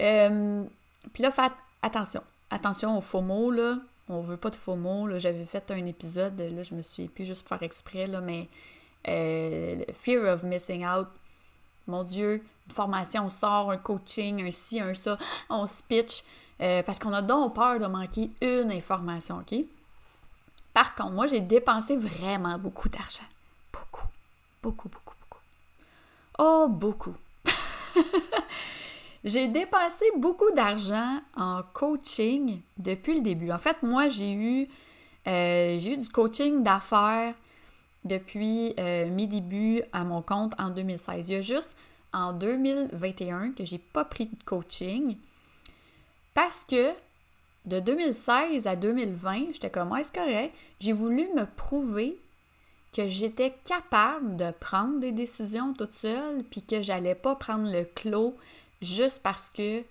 Euh, 0.00 0.64
puis 1.12 1.22
là, 1.22 1.30
faites 1.30 1.52
attention, 1.82 2.22
attention 2.50 2.96
aux 2.96 3.00
faux 3.00 3.20
mots, 3.20 3.50
là, 3.50 3.78
on 4.08 4.20
veut 4.20 4.36
pas 4.36 4.50
de 4.50 4.56
faux 4.56 4.76
mots, 4.76 5.06
là, 5.06 5.18
j'avais 5.18 5.44
fait 5.44 5.70
un 5.70 5.86
épisode, 5.86 6.38
là, 6.38 6.62
je 6.62 6.74
me 6.74 6.82
suis 6.82 7.08
plus 7.08 7.24
juste 7.24 7.48
faire 7.48 7.62
exprès, 7.62 8.06
là, 8.06 8.20
mais 8.20 8.48
euh, 9.08 9.82
fear 9.94 10.32
of 10.32 10.44
missing 10.44 10.86
out. 10.86 11.08
Mon 11.86 12.04
Dieu, 12.04 12.42
une 12.66 12.72
formation 12.72 13.28
sort, 13.28 13.70
un 13.70 13.76
coaching, 13.76 14.46
un 14.46 14.50
ci, 14.50 14.80
un 14.80 14.94
ça, 14.94 15.18
on 15.48 15.66
se 15.66 15.82
pitch 15.82 16.22
euh, 16.60 16.82
parce 16.82 16.98
qu'on 16.98 17.12
a 17.12 17.22
donc 17.22 17.54
peur 17.54 17.78
de 17.80 17.86
manquer 17.86 18.30
une 18.40 18.70
information, 18.70 19.38
OK? 19.38 19.58
Par 20.72 20.94
contre, 20.94 21.12
moi, 21.12 21.26
j'ai 21.26 21.40
dépensé 21.40 21.96
vraiment 21.96 22.56
beaucoup 22.58 22.88
d'argent. 22.88 23.24
Beaucoup, 23.72 24.06
beaucoup, 24.62 24.88
beaucoup, 24.88 25.14
beaucoup. 25.20 25.40
Oh, 26.38 26.68
beaucoup. 26.68 27.14
j'ai 29.24 29.48
dépensé 29.48 30.04
beaucoup 30.16 30.50
d'argent 30.52 31.20
en 31.36 31.62
coaching 31.72 32.60
depuis 32.78 33.16
le 33.16 33.22
début. 33.22 33.50
En 33.50 33.58
fait, 33.58 33.82
moi, 33.82 34.08
j'ai 34.08 34.32
eu, 34.32 34.68
euh, 35.26 35.78
j'ai 35.78 35.94
eu 35.94 35.96
du 35.96 36.08
coaching 36.08 36.62
d'affaires 36.62 37.34
depuis 38.04 38.74
euh, 38.78 39.08
mes 39.08 39.26
débuts 39.26 39.82
à 39.92 40.04
mon 40.04 40.22
compte 40.22 40.52
en 40.58 40.70
2016. 40.70 41.28
Il 41.28 41.32
y 41.32 41.36
a 41.36 41.40
juste 41.40 41.76
en 42.12 42.32
2021 42.32 43.52
que 43.52 43.64
j'ai 43.64 43.78
pas 43.78 44.04
pris 44.04 44.26
de 44.26 44.42
coaching 44.44 45.16
parce 46.34 46.64
que 46.64 46.92
de 47.64 47.78
2016 47.78 48.66
à 48.66 48.74
2020, 48.76 49.52
j'étais 49.52 49.70
comme, 49.70 49.96
c'est 50.02 50.14
correct. 50.14 50.54
J'ai 50.80 50.92
voulu 50.92 51.28
me 51.34 51.44
prouver 51.44 52.18
que 52.92 53.08
j'étais 53.08 53.54
capable 53.64 54.36
de 54.36 54.50
prendre 54.50 55.00
des 55.00 55.12
décisions 55.12 55.72
toute 55.72 55.94
seule, 55.94 56.44
puis 56.44 56.62
que 56.62 56.82
j'allais 56.82 57.14
pas 57.14 57.36
prendre 57.36 57.70
le 57.70 57.84
clos 57.84 58.36
juste 58.82 59.22
parce 59.22 59.48
que 59.48 59.82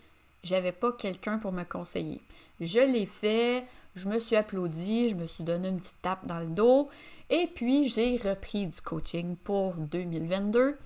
j'avais 0.44 0.72
pas 0.72 0.92
quelqu'un 0.92 1.38
pour 1.38 1.52
me 1.52 1.64
conseiller. 1.64 2.22
Je 2.60 2.80
l'ai 2.80 3.08
fait, 3.08 3.66
je 3.96 4.08
me 4.08 4.20
suis 4.20 4.36
applaudi, 4.36 5.10
je 5.10 5.16
me 5.16 5.26
suis 5.28 5.44
donné 5.44 5.70
une 5.70 5.80
petite 5.80 6.02
tape 6.02 6.26
dans 6.26 6.40
le 6.40 6.48
dos, 6.48 6.90
et 7.34 7.48
puis, 7.48 7.88
j'ai 7.88 8.18
repris 8.18 8.68
du 8.68 8.82
coaching 8.82 9.38
pour 9.38 9.76
2022 9.76 10.78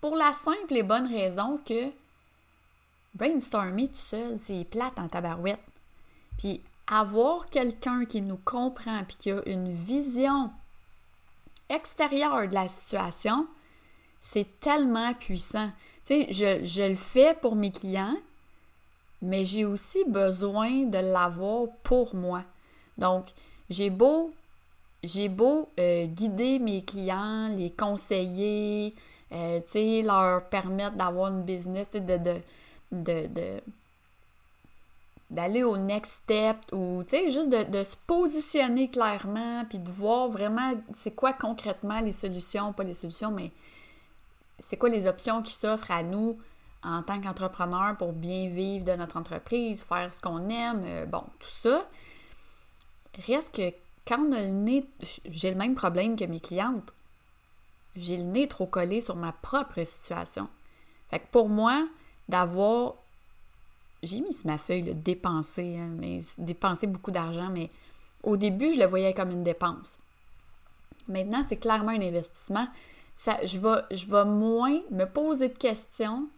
pour 0.00 0.14
la 0.14 0.34
simple 0.34 0.76
et 0.76 0.82
bonne 0.82 1.06
raison 1.06 1.58
que 1.66 1.90
brainstormer 3.14 3.88
tout 3.88 3.96
seul, 3.96 4.38
c'est 4.38 4.64
plate 4.64 4.98
en 4.98 5.08
tabarouette. 5.08 5.64
Puis, 6.36 6.62
avoir 6.86 7.48
quelqu'un 7.48 8.04
qui 8.04 8.20
nous 8.20 8.36
comprend 8.36 9.02
puis 9.04 9.16
qui 9.16 9.30
a 9.30 9.40
une 9.46 9.72
vision 9.72 10.52
extérieure 11.70 12.46
de 12.46 12.54
la 12.54 12.68
situation, 12.68 13.48
c'est 14.20 14.60
tellement 14.60 15.14
puissant. 15.14 15.70
Tu 16.04 16.24
sais, 16.24 16.26
je, 16.30 16.64
je 16.66 16.82
le 16.82 16.96
fais 16.96 17.34
pour 17.40 17.56
mes 17.56 17.72
clients, 17.72 18.16
mais 19.22 19.44
j'ai 19.44 19.64
aussi 19.64 20.04
besoin 20.04 20.84
de 20.84 20.98
l'avoir 20.98 21.68
pour 21.82 22.14
moi. 22.14 22.42
Donc, 22.96 23.26
j'ai 23.70 23.90
beau 23.90 24.32
j'ai 25.02 25.28
beau 25.28 25.68
euh, 25.78 26.06
guider 26.06 26.58
mes 26.58 26.84
clients, 26.84 27.48
les 27.56 27.70
conseiller, 27.70 28.94
euh, 29.32 29.60
leur 30.02 30.44
permettre 30.48 30.96
d'avoir 30.96 31.30
une 31.32 31.42
business, 31.42 31.90
de, 31.90 32.00
de, 32.00 32.40
de, 32.90 33.60
d'aller 35.30 35.62
au 35.62 35.76
next 35.76 36.22
step 36.22 36.56
ou 36.72 37.04
juste 37.08 37.48
de, 37.48 37.62
de, 37.64 37.84
se 37.84 37.96
positionner 38.06 38.90
clairement 38.90 39.64
puis 39.68 39.78
de 39.78 39.90
voir 39.90 40.28
vraiment 40.28 40.72
c'est 40.94 41.14
quoi 41.14 41.32
concrètement 41.32 42.00
les 42.00 42.12
solutions, 42.12 42.72
pas 42.72 42.84
les 42.84 42.94
solutions, 42.94 43.30
mais 43.30 43.52
c'est 44.58 44.76
quoi 44.76 44.88
les 44.88 45.06
options 45.06 45.42
qui 45.42 45.52
s'offrent 45.52 45.90
à 45.90 46.02
nous 46.02 46.38
en 46.88 47.02
tant 47.02 47.20
qu'entrepreneur 47.20 47.96
pour 47.96 48.12
bien 48.12 48.48
vivre 48.48 48.84
de 48.84 48.92
notre 48.92 49.16
entreprise, 49.16 49.82
faire 49.82 50.12
ce 50.12 50.20
qu'on 50.20 50.48
aime, 50.48 50.82
euh, 50.86 51.06
bon, 51.06 51.22
tout 51.38 51.48
ça. 51.48 51.86
Reste 53.26 53.54
que 53.54 53.74
quand 54.06 54.20
on 54.20 54.32
a 54.32 54.40
le 54.40 54.50
nez, 54.50 54.86
j'ai 55.26 55.50
le 55.50 55.56
même 55.56 55.74
problème 55.74 56.16
que 56.16 56.24
mes 56.24 56.40
clientes. 56.40 56.94
J'ai 57.94 58.16
le 58.16 58.22
nez 58.22 58.48
trop 58.48 58.66
collé 58.66 59.00
sur 59.00 59.16
ma 59.16 59.32
propre 59.32 59.84
situation. 59.84 60.48
Fait 61.10 61.20
que 61.20 61.26
pour 61.30 61.48
moi, 61.48 61.86
d'avoir. 62.28 62.94
J'ai 64.02 64.20
mis 64.20 64.32
sur 64.32 64.46
ma 64.46 64.58
feuille 64.58 64.82
le 64.82 64.94
dépenser, 64.94 65.76
hein, 65.76 65.90
mais 65.98 66.20
dépenser 66.38 66.86
beaucoup 66.86 67.10
d'argent, 67.10 67.50
mais 67.50 67.68
au 68.22 68.36
début, 68.36 68.72
je 68.72 68.78
le 68.78 68.86
voyais 68.86 69.12
comme 69.12 69.30
une 69.30 69.42
dépense. 69.42 69.98
Maintenant, 71.08 71.42
c'est 71.42 71.56
clairement 71.56 71.90
un 71.90 72.00
investissement. 72.00 72.68
Ça, 73.16 73.38
je, 73.44 73.58
je 73.90 74.06
vais 74.06 74.24
moins 74.24 74.80
me 74.92 75.04
poser 75.04 75.48
de 75.48 75.58
questions 75.58 76.28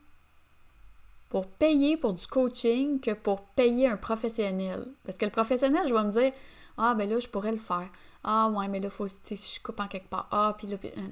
pour 1.30 1.46
payer 1.46 1.96
pour 1.96 2.12
du 2.12 2.26
coaching 2.26 3.00
que 3.00 3.12
pour 3.12 3.40
payer 3.40 3.88
un 3.88 3.96
professionnel. 3.96 4.86
Parce 5.04 5.16
que 5.16 5.24
le 5.24 5.30
professionnel, 5.30 5.86
je 5.86 5.94
vais 5.94 6.04
me 6.04 6.10
dire, 6.10 6.32
ah, 6.76 6.94
ben 6.94 7.08
là, 7.08 7.18
je 7.18 7.28
pourrais 7.28 7.52
le 7.52 7.58
faire. 7.58 7.88
Ah, 8.22 8.50
ouais, 8.50 8.68
mais 8.68 8.80
là, 8.80 8.90
faut, 8.90 9.08
si 9.08 9.36
je 9.36 9.62
coupe 9.62 9.80
en 9.80 9.88
quelque 9.88 10.08
part. 10.08 10.28
Ah, 10.30 10.54
puis 10.58 10.66
là, 10.66 10.76
euh, 10.84 11.08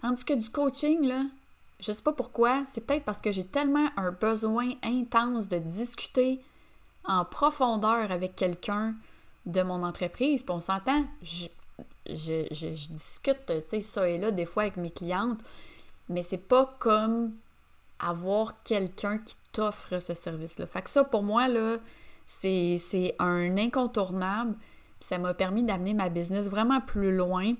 Tandis 0.00 0.24
que 0.24 0.34
du 0.34 0.48
coaching, 0.48 1.04
là, 1.06 1.24
je 1.80 1.92
sais 1.92 2.02
pas 2.02 2.12
pourquoi, 2.12 2.64
c'est 2.66 2.80
peut-être 2.80 3.04
parce 3.04 3.20
que 3.20 3.32
j'ai 3.32 3.44
tellement 3.44 3.88
un 3.96 4.12
besoin 4.12 4.70
intense 4.82 5.48
de 5.48 5.58
discuter 5.58 6.40
en 7.04 7.24
profondeur 7.24 8.10
avec 8.10 8.36
quelqu'un 8.36 8.94
de 9.46 9.62
mon 9.62 9.82
entreprise. 9.82 10.42
Puis 10.42 10.54
on 10.54 10.60
s'entend, 10.60 11.04
je, 11.22 11.46
je, 12.06 12.46
je, 12.52 12.88
discute, 12.88 13.44
tu 13.46 13.54
sais, 13.66 13.80
ça 13.80 14.08
et 14.08 14.18
là, 14.18 14.30
des 14.30 14.46
fois 14.46 14.64
avec 14.64 14.76
mes 14.76 14.90
clientes, 14.90 15.40
mais 16.08 16.22
c'est 16.22 16.36
pas 16.38 16.76
comme 16.78 17.32
avoir 17.98 18.62
quelqu'un 18.62 19.18
qui 19.18 19.34
t'offre 19.58 19.98
ce 19.98 20.14
service-là. 20.14 20.68
Fait 20.68 20.82
que 20.82 20.88
ça, 20.88 21.02
pour 21.02 21.24
moi, 21.24 21.48
là, 21.48 21.78
c'est 22.26 23.16
un 23.18 23.58
incontournable. 23.58 24.54
Ça 25.00 25.18
m'a 25.18 25.34
permis 25.34 25.64
d'amener 25.64 25.94
ma 25.94 26.10
business 26.10 26.46
vraiment 26.46 26.80
plus 26.80 27.16
loin, 27.16 27.54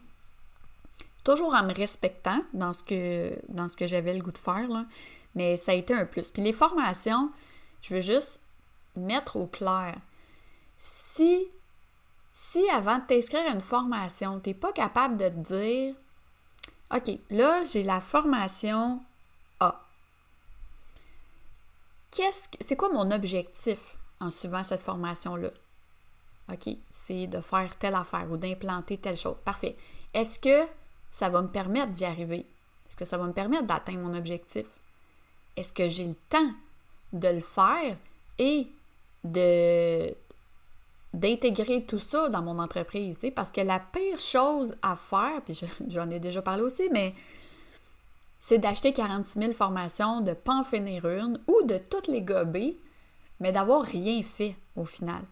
toujours 1.24 1.54
en 1.54 1.64
me 1.64 1.74
respectant 1.74 2.40
dans 2.52 2.72
ce 2.72 2.84
que, 2.84 3.36
dans 3.48 3.66
ce 3.66 3.76
que 3.76 3.88
j'avais 3.88 4.14
le 4.14 4.22
goût 4.22 4.30
de 4.30 4.38
faire, 4.38 4.68
là. 4.68 4.86
mais 5.34 5.56
ça 5.56 5.72
a 5.72 5.74
été 5.74 5.92
un 5.92 6.04
plus. 6.04 6.30
Puis 6.30 6.40
les 6.40 6.52
formations, 6.52 7.32
je 7.82 7.96
veux 7.96 8.00
juste 8.00 8.40
mettre 8.94 9.34
au 9.34 9.48
clair. 9.48 9.96
Si, 10.76 11.48
si 12.32 12.62
avant 12.70 12.98
de 12.98 13.06
t'inscrire 13.08 13.44
à 13.44 13.54
une 13.54 13.60
formation, 13.60 14.38
tu 14.38 14.50
n'es 14.50 14.54
pas 14.54 14.72
capable 14.72 15.16
de 15.16 15.28
te 15.28 15.54
dire 15.54 15.94
OK, 16.94 17.18
là, 17.30 17.64
j'ai 17.64 17.82
la 17.82 18.00
formation 18.00 19.02
A. 19.58 19.84
Qu'est-ce 22.10 22.48
c'est 22.60 22.76
quoi 22.76 22.88
mon 22.90 23.10
objectif 23.10 23.98
en 24.20 24.30
suivant 24.30 24.64
cette 24.64 24.80
formation-là? 24.80 25.50
OK, 26.50 26.74
c'est 26.90 27.26
de 27.26 27.40
faire 27.40 27.76
telle 27.78 27.94
affaire 27.94 28.26
ou 28.30 28.36
d'implanter 28.36 28.96
telle 28.96 29.16
chose. 29.16 29.36
Parfait. 29.44 29.76
Est-ce 30.14 30.38
que 30.38 30.66
ça 31.10 31.28
va 31.28 31.42
me 31.42 31.48
permettre 31.48 31.90
d'y 31.90 32.04
arriver? 32.04 32.46
Est-ce 32.86 32.96
que 32.96 33.04
ça 33.04 33.18
va 33.18 33.24
me 33.24 33.32
permettre 33.32 33.64
d'atteindre 33.64 34.00
mon 34.00 34.16
objectif? 34.16 34.66
Est-ce 35.56 35.72
que 35.72 35.88
j'ai 35.88 36.06
le 36.06 36.14
temps 36.30 36.52
de 37.12 37.28
le 37.28 37.40
faire 37.40 37.96
et 38.38 38.68
de 39.24 40.14
d'intégrer 41.14 41.84
tout 41.84 41.98
ça 41.98 42.28
dans 42.28 42.42
mon 42.42 42.58
entreprise, 42.58 43.18
parce 43.34 43.50
que 43.50 43.62
la 43.62 43.80
pire 43.80 44.18
chose 44.18 44.74
à 44.82 44.94
faire, 44.94 45.40
puis 45.42 45.58
j'en 45.88 46.10
ai 46.10 46.20
déjà 46.20 46.42
parlé 46.42 46.62
aussi, 46.62 46.88
mais 46.92 47.14
c'est 48.38 48.58
d'acheter 48.58 48.92
46 48.92 49.38
000 49.38 49.52
formations, 49.52 50.20
de 50.20 50.32
pas 50.32 50.62
ou 51.46 51.62
de 51.64 51.78
toutes 51.78 52.06
les 52.06 52.22
gober, 52.22 52.78
mais 53.40 53.52
d'avoir 53.52 53.82
rien 53.82 54.22
fait 54.22 54.56
au 54.76 54.84
final. 54.84 55.22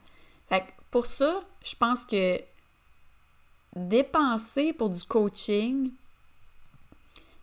Fait 0.49 0.65
pour 0.91 1.07
ça, 1.07 1.43
je 1.63 1.75
pense 1.75 2.05
que 2.05 2.41
dépenser 3.75 4.73
pour 4.73 4.91
du 4.91 5.03
coaching, 5.05 5.91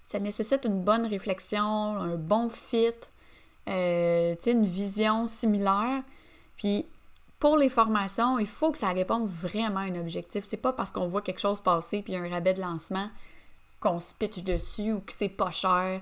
ça 0.03 0.19
nécessite 0.19 0.65
une 0.65 0.81
bonne 0.81 1.05
réflexion, 1.05 1.63
un 1.63 2.15
bon 2.15 2.49
fit, 2.49 2.93
euh, 3.69 4.35
une 4.45 4.65
vision 4.65 5.27
similaire. 5.27 6.03
Puis 6.57 6.85
pour 7.39 7.57
les 7.57 7.69
formations, 7.69 8.39
il 8.39 8.47
faut 8.47 8.71
que 8.71 8.77
ça 8.77 8.91
réponde 8.91 9.27
vraiment 9.27 9.79
à 9.79 9.83
un 9.83 9.99
objectif. 9.99 10.43
C'est 10.43 10.57
pas 10.57 10.73
parce 10.73 10.91
qu'on 10.91 11.07
voit 11.07 11.21
quelque 11.21 11.39
chose 11.39 11.61
passer 11.61 12.01
puis 12.01 12.15
un 12.15 12.29
rabais 12.29 12.53
de 12.53 12.61
lancement 12.61 13.09
qu'on 13.83 13.99
se 13.99 14.13
pitch 14.13 14.43
dessus 14.43 14.93
ou 14.93 15.01
que 15.01 15.11
c'est 15.11 15.29
pas 15.29 15.51
cher, 15.51 16.01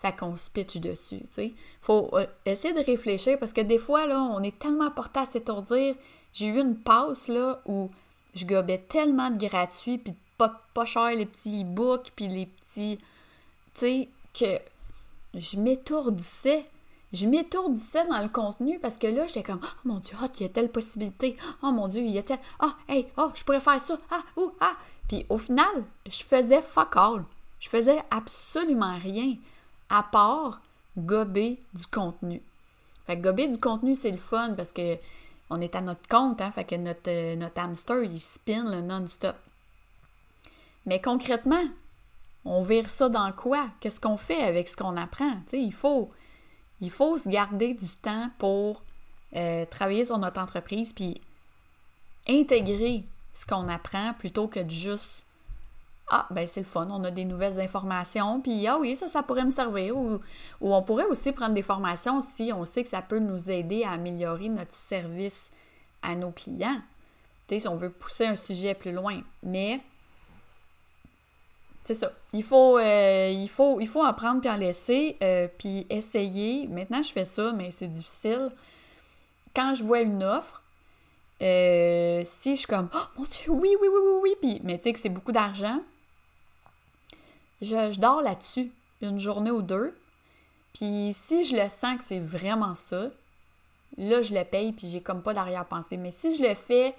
fait 0.00 0.16
qu'on 0.16 0.36
se 0.36 0.50
pitch 0.50 0.78
dessus, 0.78 1.20
tu 1.20 1.26
sais. 1.30 1.52
Faut 1.80 2.10
euh, 2.14 2.26
essayer 2.44 2.74
de 2.74 2.84
réfléchir 2.84 3.38
parce 3.38 3.52
que 3.52 3.60
des 3.60 3.78
fois, 3.78 4.06
là, 4.06 4.20
on 4.20 4.42
est 4.42 4.58
tellement 4.58 4.90
porté 4.90 5.20
à 5.20 5.26
s'étourdir. 5.26 5.94
J'ai 6.32 6.46
eu 6.46 6.58
une 6.60 6.76
passe, 6.76 7.28
là, 7.28 7.60
où 7.66 7.90
je 8.34 8.44
gobais 8.44 8.78
tellement 8.78 9.30
de 9.30 9.46
gratuits 9.46 9.98
puis 9.98 10.14
pas, 10.36 10.62
pas 10.74 10.84
cher 10.84 11.14
les 11.14 11.26
petits 11.26 11.62
e-books 11.62 12.12
puis 12.16 12.26
les 12.26 12.46
petits... 12.46 12.98
Tu 13.74 13.80
sais, 13.80 14.08
que 14.34 14.58
je 15.38 15.58
m'étourdissais 15.58 16.66
je 17.12 17.26
m'étourdissais 17.26 18.06
dans 18.06 18.22
le 18.22 18.28
contenu 18.28 18.78
parce 18.78 18.96
que 18.96 19.06
là, 19.06 19.26
j'étais 19.26 19.42
comme 19.42 19.60
Oh 19.62 19.78
mon 19.84 19.98
Dieu, 19.98 20.16
oh, 20.22 20.26
il 20.38 20.42
y 20.42 20.46
a 20.46 20.48
telle 20.48 20.70
possibilité. 20.70 21.36
Oh 21.62 21.70
mon 21.70 21.88
Dieu, 21.88 22.00
il 22.00 22.10
y 22.10 22.18
a 22.18 22.22
telle. 22.22 22.38
Ah, 22.58 22.74
oh, 22.74 22.92
hey, 22.92 23.06
oh, 23.18 23.30
je 23.34 23.44
pourrais 23.44 23.60
faire 23.60 23.80
ça. 23.80 23.98
Ah, 24.10 24.22
ouh, 24.36 24.52
ah. 24.60 24.72
Puis 25.08 25.26
au 25.28 25.38
final, 25.38 25.84
je 26.06 26.22
faisais 26.22 26.62
fuck 26.62 26.96
all. 26.96 27.24
Je 27.60 27.68
faisais 27.68 28.02
absolument 28.10 28.98
rien 28.98 29.36
à 29.88 30.02
part 30.02 30.60
gober 30.96 31.60
du 31.74 31.86
contenu. 31.86 32.42
Fait 33.06 33.16
que 33.16 33.22
gober 33.22 33.48
du 33.48 33.58
contenu, 33.58 33.94
c'est 33.94 34.10
le 34.10 34.18
fun 34.18 34.54
parce 34.54 34.72
que 34.72 34.96
on 35.50 35.60
est 35.60 35.76
à 35.76 35.82
notre 35.82 36.08
compte, 36.08 36.40
hein, 36.40 36.50
fait 36.50 36.64
que 36.64 36.76
notre, 36.76 37.10
euh, 37.10 37.36
notre 37.36 37.60
hamster, 37.60 38.02
il 38.04 38.18
spin 38.18 38.64
le 38.70 38.80
non-stop. 38.80 39.36
Mais 40.86 41.00
concrètement, 41.00 41.64
on 42.44 42.62
vire 42.62 42.88
ça 42.88 43.08
dans 43.08 43.30
quoi? 43.32 43.68
Qu'est-ce 43.80 44.00
qu'on 44.00 44.16
fait 44.16 44.42
avec 44.42 44.68
ce 44.68 44.76
qu'on 44.76 44.96
apprend? 44.96 45.42
sais, 45.46 45.60
il 45.60 45.72
faut, 45.72 46.10
il 46.80 46.90
faut 46.90 47.18
se 47.18 47.28
garder 47.28 47.74
du 47.74 47.88
temps 48.02 48.30
pour 48.38 48.82
euh, 49.36 49.66
travailler 49.66 50.06
sur 50.06 50.18
notre 50.18 50.40
entreprise 50.40 50.92
puis 50.92 51.20
intégrer 52.28 53.04
ce 53.32 53.46
qu'on 53.46 53.68
apprend 53.68 54.14
plutôt 54.14 54.48
que 54.48 54.60
de 54.60 54.70
juste 54.70 55.24
ah, 56.14 56.26
ben 56.30 56.46
c'est 56.46 56.60
le 56.60 56.66
fun, 56.66 56.88
on 56.90 57.04
a 57.04 57.10
des 57.10 57.24
nouvelles 57.24 57.58
informations, 57.58 58.42
puis 58.42 58.66
ah 58.66 58.76
oui, 58.78 58.94
ça, 58.94 59.08
ça 59.08 59.22
pourrait 59.22 59.46
me 59.46 59.50
servir. 59.50 59.96
Ou, 59.96 60.20
on 60.60 60.82
pourrait 60.82 61.06
aussi 61.06 61.32
prendre 61.32 61.54
des 61.54 61.62
formations 61.62 62.20
si 62.20 62.52
on 62.52 62.66
sait 62.66 62.82
que 62.82 62.90
ça 62.90 63.00
peut 63.00 63.18
nous 63.18 63.50
aider 63.50 63.84
à 63.84 63.92
améliorer 63.92 64.50
notre 64.50 64.74
service 64.74 65.50
à 66.02 66.14
nos 66.14 66.30
clients. 66.30 66.82
Tu 67.48 67.54
sais, 67.54 67.60
si 67.60 67.68
on 67.68 67.76
veut 67.76 67.90
pousser 67.90 68.26
un 68.26 68.36
sujet 68.36 68.74
plus 68.74 68.92
loin. 68.92 69.22
Mais 69.42 69.80
c'est 71.84 71.94
ça. 71.94 72.12
Il 72.34 72.44
faut, 72.44 72.78
euh, 72.78 73.30
il, 73.32 73.48
faut, 73.48 73.80
il 73.80 73.88
faut 73.88 74.04
en 74.04 74.12
puis 74.12 74.50
en 74.50 74.56
laisser, 74.56 75.16
euh, 75.22 75.48
puis 75.58 75.86
essayer. 75.88 76.66
Maintenant, 76.68 77.02
je 77.02 77.10
fais 77.10 77.24
ça, 77.24 77.52
mais 77.52 77.70
c'est 77.70 77.88
difficile. 77.88 78.50
Quand 79.54 79.74
je 79.74 79.82
vois 79.82 80.00
une 80.00 80.22
offre, 80.22 80.61
euh, 81.42 82.22
si 82.24 82.54
je 82.54 82.60
suis 82.60 82.66
comme, 82.66 82.88
oh 82.94 83.18
mon 83.18 83.24
Dieu, 83.24 83.50
oui, 83.50 83.70
oui, 83.80 83.88
oui, 83.88 84.00
oui, 84.02 84.20
oui, 84.22 84.36
puis, 84.40 84.60
mais 84.64 84.78
tu 84.78 84.84
sais 84.84 84.92
que 84.92 84.98
c'est 84.98 85.08
beaucoup 85.08 85.32
d'argent, 85.32 85.80
je, 87.60 87.98
dors 87.98 88.22
là-dessus 88.22 88.70
une 89.00 89.18
journée 89.18 89.50
ou 89.50 89.62
deux. 89.62 89.96
Puis 90.72 91.10
si 91.12 91.44
je 91.44 91.56
le 91.56 91.68
sens 91.68 91.98
que 91.98 92.04
c'est 92.04 92.20
vraiment 92.20 92.74
ça, 92.74 93.10
là, 93.98 94.22
je 94.22 94.34
le 94.34 94.44
paye, 94.44 94.72
puis 94.72 94.88
j'ai 94.88 95.00
comme 95.00 95.22
pas 95.22 95.34
d'arrière-pensée. 95.34 95.96
Mais 95.96 96.10
si 96.10 96.34
je 96.34 96.42
le 96.42 96.54
fais 96.54 96.94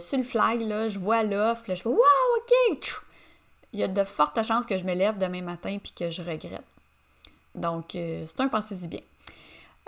sur 0.00 0.18
le 0.18 0.24
flag, 0.24 0.60
là, 0.60 0.88
je 0.88 0.98
vois 0.98 1.22
l'offre, 1.22 1.64
là, 1.68 1.74
je 1.74 1.82
fais, 1.82 1.88
wow, 1.88 1.98
OK, 1.98 2.78
il 3.74 3.80
y 3.80 3.82
a 3.82 3.88
de 3.88 4.04
fortes 4.04 4.40
chances 4.44 4.66
que 4.66 4.78
je 4.78 4.84
me 4.84 4.94
lève 4.94 5.18
demain 5.18 5.42
matin 5.42 5.78
puis 5.82 5.92
que 5.92 6.08
je 6.08 6.22
regrette. 6.22 6.64
Donc, 7.56 7.96
euh, 7.96 8.24
c'est 8.26 8.40
un 8.40 8.48
pensez-y 8.48 8.86
bien. 8.88 9.00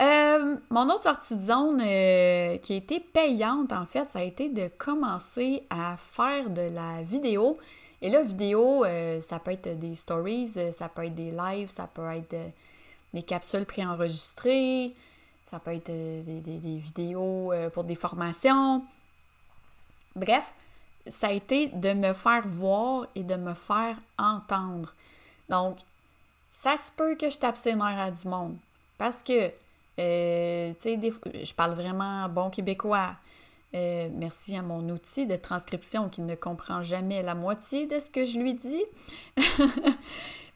Euh, 0.01 0.57
mon 0.69 0.91
autre 0.91 1.05
sortie 1.05 1.37
de 1.37 1.41
zone 1.41 1.81
euh, 1.81 2.59
qui 2.59 2.75
a 2.75 2.77
été 2.77 3.01
payante, 3.01 3.73
en 3.73 3.87
fait, 3.87 4.11
ça 4.11 4.19
a 4.19 4.23
été 4.23 4.49
de 4.49 4.69
commencer 4.69 5.63
à 5.71 5.97
faire 5.97 6.51
de 6.51 6.63
la 6.63 7.03
vidéo. 7.03 7.59
Et 8.03 8.11
là, 8.11 8.23
vidéo, 8.23 8.85
ça 9.23 9.39
peut 9.39 9.53
être 9.53 9.79
des 9.79 9.95
stories, 9.95 10.49
ça 10.73 10.89
peut 10.91 11.07
être 11.07 11.15
des 11.15 11.31
lives, 11.31 11.71
ça 11.71 11.87
peut 11.87 12.11
être 12.11 12.37
des 13.15 13.23
capsules 13.23 13.65
préenregistrées, 13.65 14.95
ça 15.47 15.59
peut 15.59 15.73
être 15.73 15.91
des 15.91 16.59
vidéos 16.59 17.55
pour 17.73 17.85
des 17.85 17.95
formations. 17.95 18.85
Bref, 20.15 20.53
ça 21.09 21.29
a 21.29 21.33
été 21.33 21.69
de 21.69 21.95
me 21.95 22.13
faire 22.13 22.47
voir 22.47 23.07
et 23.15 23.23
de 23.23 23.37
me 23.37 23.55
faire 23.55 23.97
entendre. 24.19 24.95
Donc, 25.49 25.79
ça 26.51 26.77
se 26.77 26.91
peut 26.91 27.15
que 27.15 27.31
je 27.31 27.39
tape 27.39 27.57
ses 27.57 27.75
nerfs 27.75 28.01
à 28.01 28.11
du 28.11 28.29
monde. 28.29 28.57
Parce 28.99 29.23
que, 29.23 29.51
euh, 29.99 30.73
sais, 30.79 30.99
je 31.43 31.55
parle 31.55 31.75
vraiment 31.75 32.29
bon 32.29 32.51
québécois. 32.51 33.17
Euh, 33.75 34.09
merci 34.13 34.57
à 34.57 34.63
mon 34.63 34.89
outil 34.89 35.27
de 35.27 35.37
transcription 35.37 36.09
qui 36.09 36.23
ne 36.23 36.35
comprend 36.35 36.83
jamais 36.83 37.23
la 37.23 37.35
moitié 37.35 37.87
de 37.87 37.99
ce 37.99 38.09
que 38.09 38.25
je 38.25 38.39
lui 38.39 38.55
dis. 38.55 38.85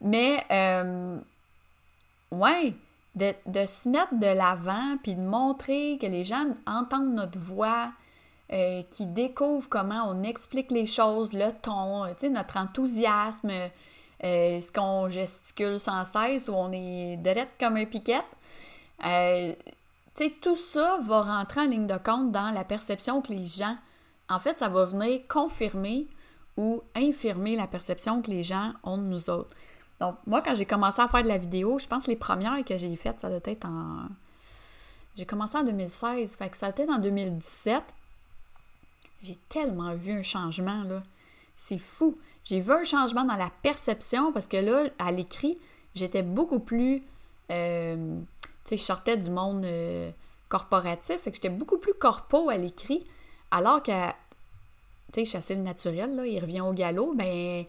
Mais, 0.00 0.42
euh, 0.50 1.18
ouais, 2.30 2.72
de, 3.14 3.34
de, 3.46 3.66
se 3.66 3.88
mettre 3.88 4.14
de 4.14 4.26
l'avant 4.26 4.96
puis 5.02 5.16
de 5.16 5.20
montrer 5.20 5.98
que 6.00 6.06
les 6.06 6.24
gens 6.24 6.46
entendent 6.66 7.14
notre 7.14 7.38
voix, 7.38 7.92
euh, 8.52 8.82
qui 8.90 9.06
découvre 9.06 9.68
comment 9.68 10.08
on 10.08 10.22
explique 10.22 10.70
les 10.70 10.86
choses, 10.86 11.32
le 11.32 11.52
ton, 11.52 12.06
notre 12.30 12.56
enthousiasme, 12.56 13.50
est-ce 14.20 14.72
qu'on 14.72 15.08
gesticule 15.08 15.78
sans 15.78 16.04
cesse 16.04 16.48
ou 16.48 16.52
on 16.52 16.72
est 16.72 17.16
direct 17.18 17.52
comme 17.60 17.76
un 17.76 17.84
piquette. 17.84 18.24
Tout 20.42 20.56
ça 20.56 20.98
va 21.02 21.22
rentrer 21.22 21.62
en 21.62 21.64
ligne 21.64 21.86
de 21.86 21.96
compte 21.96 22.32
dans 22.32 22.50
la 22.50 22.64
perception 22.64 23.22
que 23.22 23.32
les 23.32 23.46
gens, 23.46 23.76
en 24.28 24.38
fait, 24.38 24.58
ça 24.58 24.68
va 24.68 24.84
venir 24.84 25.20
confirmer 25.28 26.06
ou 26.56 26.82
infirmer 26.94 27.56
la 27.56 27.66
perception 27.66 28.22
que 28.22 28.30
les 28.30 28.42
gens 28.42 28.72
ont 28.82 28.98
de 28.98 29.04
nous 29.04 29.30
autres. 29.30 29.56
Donc, 30.00 30.16
moi, 30.26 30.42
quand 30.42 30.54
j'ai 30.54 30.64
commencé 30.64 31.00
à 31.00 31.08
faire 31.08 31.22
de 31.22 31.28
la 31.28 31.38
vidéo, 31.38 31.78
je 31.78 31.86
pense 31.86 32.06
que 32.06 32.10
les 32.10 32.16
premières 32.16 32.64
que 32.64 32.76
j'ai 32.78 32.94
faites, 32.96 33.20
ça 33.20 33.28
doit 33.28 33.40
être 33.44 33.66
en. 33.66 34.08
J'ai 35.16 35.26
commencé 35.26 35.58
en 35.58 35.64
2016, 35.64 36.36
fait 36.36 36.48
que 36.48 36.56
ça 36.56 36.72
doit 36.72 36.84
être 36.84 36.90
en 36.90 36.98
2017. 36.98 37.82
J'ai 39.22 39.36
tellement 39.48 39.94
vu 39.94 40.12
un 40.12 40.22
changement, 40.22 40.82
là. 40.84 41.02
C'est 41.54 41.78
fou. 41.78 42.16
J'ai 42.44 42.60
vu 42.60 42.72
un 42.72 42.84
changement 42.84 43.24
dans 43.24 43.36
la 43.36 43.50
perception 43.62 44.32
parce 44.32 44.46
que 44.46 44.56
là, 44.56 44.84
à 44.98 45.12
l'écrit, 45.12 45.58
j'étais 45.94 46.22
beaucoup 46.22 46.60
plus. 46.60 47.02
Euh, 47.50 48.18
tu 48.64 48.70
sais, 48.70 48.76
je 48.76 48.82
sortais 48.82 49.16
du 49.16 49.30
monde 49.30 49.64
euh, 49.64 50.10
corporatif, 50.48 51.20
fait 51.20 51.30
que 51.30 51.36
j'étais 51.36 51.48
beaucoup 51.48 51.78
plus 51.78 51.94
corpo 51.94 52.50
à 52.50 52.56
l'écrit, 52.56 53.02
alors 53.50 53.82
que, 53.82 54.08
tu 55.12 55.14
sais, 55.14 55.24
je 55.24 55.28
suis 55.30 55.38
assez 55.38 55.54
le 55.54 55.62
naturel, 55.62 56.14
là, 56.14 56.26
il 56.26 56.38
revient 56.38 56.60
au 56.60 56.72
galop, 56.72 57.14
ben, 57.14 57.64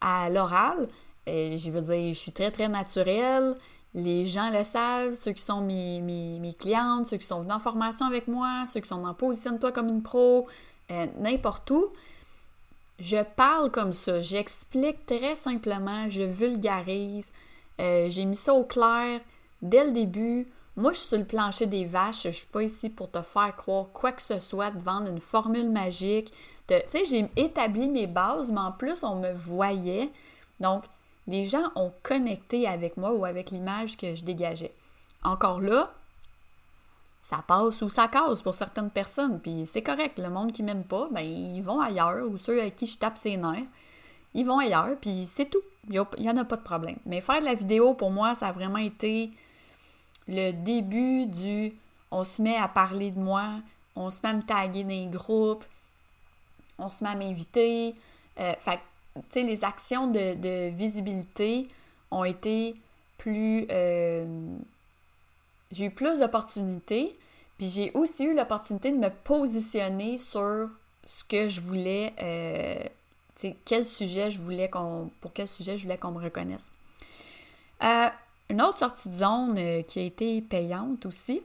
à 0.00 0.28
l'oral, 0.30 0.88
euh, 1.28 1.56
je 1.56 1.70
veux 1.70 1.80
dire, 1.80 2.14
je 2.14 2.18
suis 2.18 2.32
très, 2.32 2.50
très 2.50 2.68
naturelle. 2.68 3.56
Les 3.94 4.26
gens 4.26 4.50
le 4.50 4.64
savent, 4.64 5.14
ceux 5.14 5.32
qui 5.32 5.42
sont 5.42 5.60
mes, 5.60 6.00
mes, 6.00 6.52
clientes, 6.52 7.06
ceux 7.06 7.16
qui 7.16 7.26
sont 7.26 7.48
en 7.48 7.60
formation 7.60 8.06
avec 8.06 8.26
moi, 8.26 8.64
ceux 8.66 8.80
qui 8.80 8.88
sont 8.88 9.04
en 9.04 9.14
positionne-toi 9.14 9.70
comme 9.70 9.88
une 9.88 10.02
pro, 10.02 10.48
euh, 10.90 11.06
n'importe 11.20 11.70
où. 11.70 11.86
Je 12.98 13.22
parle 13.22 13.70
comme 13.70 13.92
ça, 13.92 14.20
j'explique 14.20 15.06
très 15.06 15.36
simplement, 15.36 16.10
je 16.10 16.22
vulgarise, 16.22 17.32
j'ai 17.78 18.24
mis 18.24 18.36
ça 18.36 18.54
au 18.54 18.64
clair 18.64 19.20
dès 19.64 19.84
le 19.84 19.90
début. 19.90 20.46
Moi, 20.76 20.92
je 20.92 20.98
suis 20.98 21.08
sur 21.08 21.18
le 21.18 21.24
plancher 21.24 21.66
des 21.66 21.84
vaches, 21.84 22.24
je 22.24 22.30
suis 22.30 22.46
pas 22.46 22.62
ici 22.62 22.90
pour 22.90 23.10
te 23.10 23.22
faire 23.22 23.54
croire 23.56 23.86
quoi 23.92 24.12
que 24.12 24.22
ce 24.22 24.38
soit, 24.38 24.70
de 24.70 24.80
vendre 24.80 25.08
une 25.08 25.20
formule 25.20 25.70
magique. 25.70 26.32
Tu 26.66 26.74
sais, 26.88 27.04
j'ai 27.04 27.28
établi 27.36 27.88
mes 27.88 28.06
bases, 28.06 28.50
mais 28.50 28.60
en 28.60 28.72
plus, 28.72 29.02
on 29.02 29.16
me 29.16 29.32
voyait. 29.32 30.10
Donc, 30.60 30.84
les 31.26 31.44
gens 31.44 31.70
ont 31.76 31.92
connecté 32.02 32.66
avec 32.66 32.96
moi 32.96 33.12
ou 33.12 33.24
avec 33.24 33.50
l'image 33.50 33.96
que 33.96 34.14
je 34.14 34.24
dégageais. 34.24 34.74
Encore 35.22 35.60
là, 35.60 35.92
ça 37.22 37.42
passe 37.46 37.80
ou 37.80 37.88
ça 37.88 38.08
casse 38.08 38.42
pour 38.42 38.54
certaines 38.54 38.90
personnes, 38.90 39.40
puis 39.40 39.64
c'est 39.64 39.82
correct. 39.82 40.18
Le 40.18 40.28
monde 40.28 40.52
qui 40.52 40.62
m'aime 40.62 40.84
pas, 40.84 41.08
ben 41.10 41.22
ils 41.22 41.62
vont 41.62 41.80
ailleurs, 41.80 42.28
ou 42.28 42.36
ceux 42.36 42.62
à 42.62 42.70
qui 42.70 42.86
je 42.86 42.98
tape 42.98 43.16
ses 43.16 43.36
nerfs, 43.36 43.64
ils 44.34 44.44
vont 44.44 44.58
ailleurs, 44.58 44.96
puis 45.00 45.24
c'est 45.26 45.48
tout. 45.48 45.62
Il 45.88 46.04
n'y 46.18 46.30
en 46.30 46.36
a 46.36 46.44
pas 46.44 46.56
de 46.56 46.62
problème. 46.62 46.98
Mais 47.06 47.20
faire 47.20 47.40
de 47.40 47.46
la 47.46 47.54
vidéo, 47.54 47.94
pour 47.94 48.10
moi, 48.10 48.34
ça 48.34 48.48
a 48.48 48.52
vraiment 48.52 48.78
été 48.78 49.30
le 50.28 50.52
début 50.52 51.26
du 51.26 51.72
on 52.10 52.24
se 52.24 52.40
met 52.40 52.56
à 52.56 52.68
parler 52.68 53.10
de 53.10 53.18
moi, 53.18 53.60
on 53.96 54.10
se 54.10 54.20
met 54.22 54.28
à 54.28 54.34
me 54.34 54.42
taguer 54.42 54.84
dans 54.84 54.90
les 54.90 55.06
groupes, 55.06 55.64
on 56.78 56.90
se 56.90 57.02
met 57.02 57.10
à 57.10 57.14
m'inviter. 57.14 57.94
Euh, 58.38 58.52
fait 58.60 58.80
sais, 59.30 59.42
les 59.42 59.64
actions 59.64 60.06
de, 60.06 60.68
visibilité 60.70 61.68
ont 62.10 62.24
été 62.24 62.76
plus... 63.18 63.66
Euh, 63.70 64.56
j'ai 65.72 65.86
eu 65.86 65.90
plus 65.90 66.20
d'opportunités, 66.20 67.16
puis 67.58 67.68
j'ai 67.68 67.90
aussi 67.94 68.24
eu 68.24 68.34
l'opportunité 68.34 68.92
de 68.92 68.96
me 68.96 69.10
positionner 69.10 70.18
sur 70.18 70.68
ce 71.04 71.24
que 71.24 71.48
je 71.48 71.60
voulais, 71.60 72.12
euh, 72.22 72.82
tu 73.34 73.48
sais, 73.48 73.56
quel 73.64 73.84
sujet 73.84 74.30
je 74.30 74.40
voulais 74.40 74.68
qu'on... 74.68 75.10
pour 75.20 75.32
quel 75.32 75.48
sujet 75.48 75.76
je 75.76 75.82
voulais 75.82 75.98
qu'on 75.98 76.12
me 76.12 76.22
reconnaisse. 76.22 76.70
Euh, 78.50 78.54
une 78.54 78.62
autre 78.62 78.78
sortie 78.78 79.08
de 79.08 79.14
zone 79.14 79.82
qui 79.84 80.00
a 80.00 80.02
été 80.02 80.40
payante 80.42 81.06
aussi, 81.06 81.42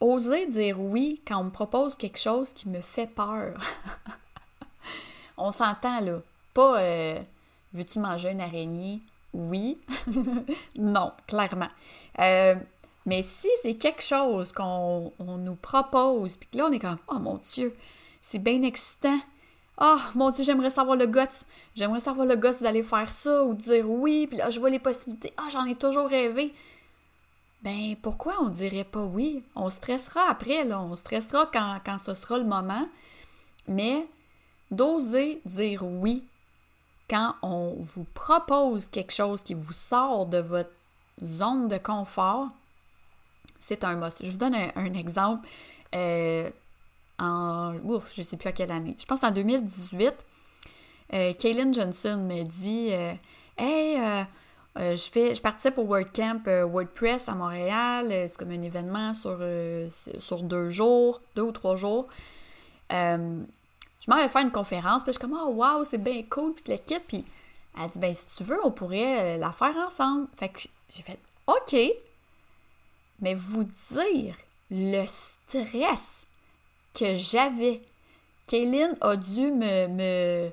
oser 0.00 0.46
dire 0.46 0.80
oui 0.80 1.20
quand 1.26 1.40
on 1.40 1.44
me 1.44 1.50
propose 1.50 1.94
quelque 1.94 2.18
chose 2.18 2.52
qui 2.52 2.68
me 2.68 2.80
fait 2.80 3.06
peur. 3.06 3.58
On 5.36 5.52
s'entend 5.52 6.00
là. 6.00 6.20
Pas 6.54 6.80
euh, 6.80 7.18
veux-tu 7.72 8.00
manger 8.00 8.30
une 8.30 8.40
araignée? 8.40 9.00
Oui. 9.32 9.78
non, 10.76 11.12
clairement. 11.26 11.68
Euh, 12.18 12.56
mais 13.06 13.22
si 13.22 13.48
c'est 13.62 13.76
quelque 13.76 14.02
chose 14.02 14.52
qu'on 14.52 15.12
nous 15.18 15.54
propose, 15.54 16.36
puis 16.36 16.48
que 16.50 16.58
là 16.58 16.66
on 16.68 16.72
est 16.72 16.78
comme 16.78 16.98
Oh 17.08 17.18
mon 17.18 17.36
Dieu, 17.36 17.76
c'est 18.20 18.40
bien 18.40 18.62
excitant. 18.62 19.18
Oh 19.80 19.98
mon 20.14 20.30
Dieu, 20.30 20.44
j'aimerais 20.44 20.70
savoir 20.70 20.96
le 20.96 21.06
guts. 21.06 21.46
J'aimerais 21.74 22.00
savoir 22.00 22.26
le 22.26 22.36
guts 22.36 22.60
d'aller 22.60 22.82
faire 22.82 23.10
ça 23.10 23.44
ou 23.44 23.54
dire 23.54 23.88
oui, 23.88 24.26
puis 24.26 24.38
là 24.38 24.50
je 24.50 24.58
vois 24.58 24.70
les 24.70 24.78
possibilités. 24.78 25.32
Ah, 25.36 25.48
j'en 25.50 25.64
ai 25.66 25.76
toujours 25.76 26.08
rêvé. 26.08 26.52
Ben 27.62 27.96
pourquoi 28.02 28.36
on 28.40 28.48
dirait 28.48 28.84
pas 28.84 29.04
oui? 29.04 29.42
On 29.54 29.70
stressera 29.70 30.22
après, 30.28 30.64
là. 30.64 30.80
On 30.80 30.96
stressera 30.96 31.48
quand, 31.52 31.80
quand 31.84 31.98
ce 31.98 32.14
sera 32.14 32.38
le 32.38 32.44
moment. 32.44 32.88
Mais 33.66 34.06
d'oser 34.70 35.40
dire 35.44 35.82
oui 35.84 36.24
quand 37.08 37.34
on 37.42 37.76
vous 37.78 38.04
propose 38.14 38.88
quelque 38.88 39.12
chose 39.12 39.42
qui 39.42 39.54
vous 39.54 39.72
sort 39.72 40.26
de 40.26 40.38
votre 40.38 40.70
zone 41.24 41.68
de 41.68 41.78
confort, 41.78 42.48
c'est 43.60 43.82
un 43.84 43.96
must. 43.96 44.24
Je 44.24 44.30
vous 44.30 44.36
donne 44.36 44.54
un, 44.54 44.94
exemple. 44.94 45.48
Euh, 45.94 46.50
en, 47.18 47.74
ouf, 47.84 48.12
je 48.14 48.22
sais 48.22 48.36
plus 48.36 48.48
à 48.48 48.52
quelle 48.52 48.70
année. 48.70 48.96
Je 48.98 49.04
pense 49.04 49.22
en 49.22 49.30
2018, 49.30 50.12
euh, 51.14 51.32
Kaylin 51.34 51.72
Johnson 51.72 52.18
me 52.18 52.44
dit 52.44 52.90
euh, 52.92 53.12
Hey, 53.56 53.98
je, 54.76 55.10
fais, 55.10 55.34
je 55.34 55.42
participe 55.42 55.78
au 55.78 55.84
WordCamp 55.84 56.42
WordPress 56.46 57.28
à 57.28 57.34
Montréal. 57.34 58.26
C'est 58.28 58.36
comme 58.36 58.52
un 58.52 58.62
événement 58.62 59.12
sur, 59.14 59.38
sur 60.20 60.42
deux 60.42 60.70
jours, 60.70 61.20
deux 61.34 61.42
ou 61.42 61.52
trois 61.52 61.76
jours 61.76 62.08
je 64.08 64.10
m'en 64.10 64.16
vais 64.22 64.28
faire 64.28 64.42
une 64.42 64.50
conférence, 64.50 65.02
puis 65.02 65.12
je 65.12 65.18
suis 65.18 65.28
comme, 65.28 65.38
oh 65.38 65.50
wow, 65.50 65.84
c'est 65.84 65.98
bien 65.98 66.22
cool, 66.30 66.54
puis 66.54 66.72
le 66.72 66.78
kit, 66.78 66.98
puis 67.06 67.24
elle 67.78 67.90
dit, 67.90 67.98
ben 67.98 68.14
si 68.14 68.26
tu 68.26 68.42
veux, 68.42 68.58
on 68.64 68.70
pourrait 68.70 69.36
euh, 69.36 69.38
la 69.38 69.52
faire 69.52 69.76
ensemble. 69.76 70.28
Fait 70.34 70.48
que 70.48 70.60
j'ai 70.94 71.02
fait, 71.02 71.18
OK, 71.46 71.76
mais 73.20 73.34
vous 73.34 73.64
dire 73.64 74.34
le 74.70 75.04
stress 75.06 76.26
que 76.94 77.14
j'avais, 77.14 77.82
Kayline 78.46 78.96
a 79.00 79.16
dû 79.16 79.50
me, 79.50 80.50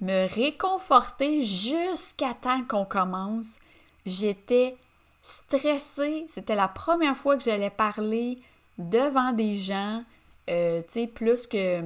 me, 0.00 0.34
réconforter 0.34 1.42
jusqu'à 1.42 2.34
temps 2.34 2.62
qu'on 2.64 2.84
commence. 2.84 3.58
J'étais 4.06 4.76
stressée. 5.22 6.24
C'était 6.28 6.54
la 6.54 6.68
première 6.68 7.16
fois 7.16 7.36
que 7.36 7.42
j'allais 7.42 7.70
parler 7.70 8.38
devant 8.78 9.32
des 9.32 9.56
gens, 9.56 10.04
euh, 10.50 10.82
tu 10.82 11.00
sais, 11.00 11.06
plus 11.06 11.46
que 11.46 11.82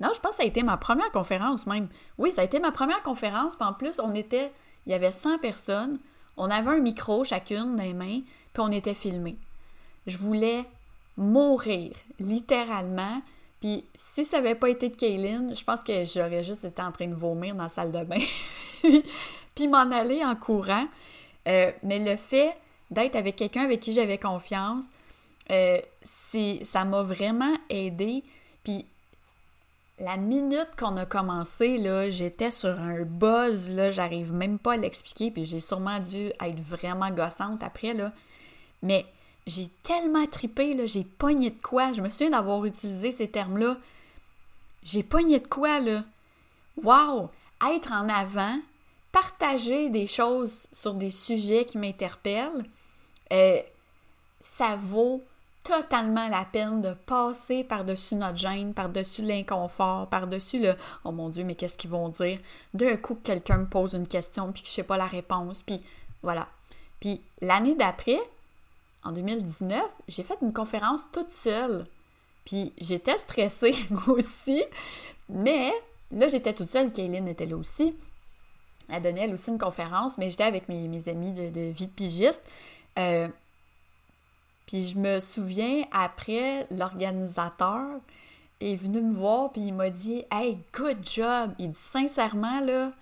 non, 0.00 0.08
je 0.14 0.20
pense 0.20 0.30
que 0.30 0.36
ça 0.36 0.42
a 0.44 0.46
été 0.46 0.62
ma 0.62 0.78
première 0.78 1.12
conférence 1.12 1.66
même. 1.66 1.88
Oui, 2.16 2.32
ça 2.32 2.40
a 2.40 2.44
été 2.44 2.58
ma 2.58 2.72
première 2.72 3.02
conférence. 3.02 3.54
Puis 3.54 3.66
en 3.66 3.74
plus, 3.74 4.00
on 4.00 4.14
était, 4.14 4.50
il 4.86 4.92
y 4.92 4.94
avait 4.94 5.12
100 5.12 5.38
personnes. 5.38 5.98
On 6.36 6.50
avait 6.50 6.70
un 6.70 6.80
micro 6.80 7.22
chacune 7.22 7.76
dans 7.76 7.82
les 7.82 7.92
mains, 7.92 8.20
puis 8.52 8.62
on 8.62 8.72
était 8.72 8.94
filmés. 8.94 9.36
Je 10.06 10.16
voulais 10.16 10.64
mourir, 11.20 11.92
littéralement. 12.18 13.22
Puis 13.60 13.84
si 13.94 14.24
ça 14.24 14.38
n'avait 14.38 14.54
pas 14.54 14.70
été 14.70 14.88
de 14.88 14.96
Kaylin, 14.96 15.54
je 15.54 15.62
pense 15.62 15.84
que 15.84 16.04
j'aurais 16.04 16.42
juste 16.42 16.64
été 16.64 16.82
en 16.82 16.90
train 16.90 17.06
de 17.06 17.14
vomir 17.14 17.54
dans 17.54 17.64
la 17.64 17.68
salle 17.68 17.92
de 17.92 18.02
bain. 18.02 18.20
puis 19.54 19.68
m'en 19.68 19.90
aller 19.90 20.24
en 20.24 20.34
courant. 20.34 20.86
Euh, 21.46 21.70
mais 21.82 21.98
le 21.98 22.16
fait 22.16 22.56
d'être 22.90 23.16
avec 23.16 23.36
quelqu'un 23.36 23.62
avec 23.62 23.80
qui 23.80 23.92
j'avais 23.92 24.18
confiance, 24.18 24.86
euh, 25.50 25.78
ça 26.02 26.84
m'a 26.84 27.02
vraiment 27.02 27.54
aidé. 27.68 28.24
Puis 28.64 28.86
la 29.98 30.16
minute 30.16 30.70
qu'on 30.78 30.96
a 30.96 31.04
commencé, 31.04 31.82
j'étais 32.10 32.50
sur 32.50 32.80
un 32.80 33.02
buzz, 33.02 33.70
là, 33.70 33.90
j'arrive 33.90 34.32
même 34.32 34.58
pas 34.58 34.72
à 34.72 34.76
l'expliquer, 34.76 35.30
puis 35.30 35.44
j'ai 35.44 35.60
sûrement 35.60 36.00
dû 36.00 36.28
être 36.28 36.60
vraiment 36.60 37.10
gossante 37.10 37.62
après, 37.62 37.92
là. 37.92 38.12
Mais 38.82 39.04
j'ai 39.50 39.68
tellement 39.82 40.26
tripé, 40.26 40.74
là, 40.74 40.86
j'ai 40.86 41.04
pogné 41.04 41.50
de 41.50 41.60
quoi. 41.60 41.92
Je 41.92 42.00
me 42.00 42.08
souviens 42.08 42.30
d'avoir 42.30 42.64
utilisé 42.64 43.12
ces 43.12 43.28
termes-là. 43.28 43.76
J'ai 44.82 45.02
pogné 45.02 45.40
de 45.40 45.46
quoi, 45.46 45.80
là? 45.80 46.04
Wow! 46.82 47.30
Être 47.70 47.92
en 47.92 48.08
avant, 48.08 48.58
partager 49.12 49.90
des 49.90 50.06
choses 50.06 50.66
sur 50.72 50.94
des 50.94 51.10
sujets 51.10 51.66
qui 51.66 51.76
m'interpellent, 51.78 52.64
euh, 53.32 53.60
ça 54.40 54.76
vaut 54.76 55.22
totalement 55.62 56.28
la 56.28 56.46
peine 56.46 56.80
de 56.80 56.94
passer 56.94 57.64
par-dessus 57.64 58.14
notre 58.14 58.38
gêne, 58.38 58.72
par-dessus 58.72 59.22
l'inconfort, 59.22 60.06
par-dessus 60.06 60.58
le 60.58 60.74
oh 61.04 61.12
mon 61.12 61.28
Dieu, 61.28 61.44
mais 61.44 61.54
qu'est-ce 61.54 61.76
qu'ils 61.76 61.90
vont 61.90 62.08
dire? 62.08 62.38
D'un 62.72 62.96
coup, 62.96 63.16
quelqu'un 63.22 63.58
me 63.58 63.66
pose 63.66 63.92
une 63.92 64.08
question 64.08 64.52
puis 64.52 64.62
que 64.62 64.68
je 64.68 64.72
sais 64.72 64.82
pas 64.84 64.96
la 64.96 65.06
réponse, 65.06 65.62
puis 65.62 65.82
voilà. 66.22 66.48
Puis 67.00 67.20
l'année 67.42 67.74
d'après, 67.74 68.20
en 69.02 69.12
2019, 69.12 69.82
j'ai 70.08 70.22
fait 70.22 70.38
une 70.42 70.52
conférence 70.52 71.08
toute 71.12 71.32
seule. 71.32 71.86
Puis 72.44 72.72
j'étais 72.78 73.18
stressée 73.18 73.74
aussi, 74.08 74.62
mais 75.28 75.72
là, 76.10 76.28
j'étais 76.28 76.52
toute 76.52 76.70
seule, 76.70 76.92
Kaylin 76.92 77.26
était 77.26 77.46
là 77.46 77.56
aussi. 77.56 77.94
Elle 78.88 79.02
donnait 79.02 79.22
elle 79.22 79.32
aussi 79.32 79.50
une 79.50 79.58
conférence, 79.58 80.18
mais 80.18 80.30
j'étais 80.30 80.44
avec 80.44 80.68
mes, 80.68 81.08
amis 81.08 81.32
de, 81.32 81.48
de 81.50 81.70
vie 81.70 81.86
de 81.86 81.92
pigiste. 81.92 82.42
Euh, 82.98 83.28
puis 84.66 84.82
je 84.82 84.98
me 84.98 85.20
souviens, 85.20 85.84
après, 85.92 86.66
l'organisateur 86.70 88.00
est 88.60 88.76
venu 88.76 89.00
me 89.00 89.14
voir, 89.14 89.50
puis 89.52 89.62
il 89.62 89.74
m'a 89.74 89.90
dit 89.90 90.24
Hey, 90.30 90.58
good 90.74 90.98
job! 91.02 91.52
Il 91.58 91.72
dit 91.72 91.78
sincèrement, 91.78 92.60
là, 92.60 92.92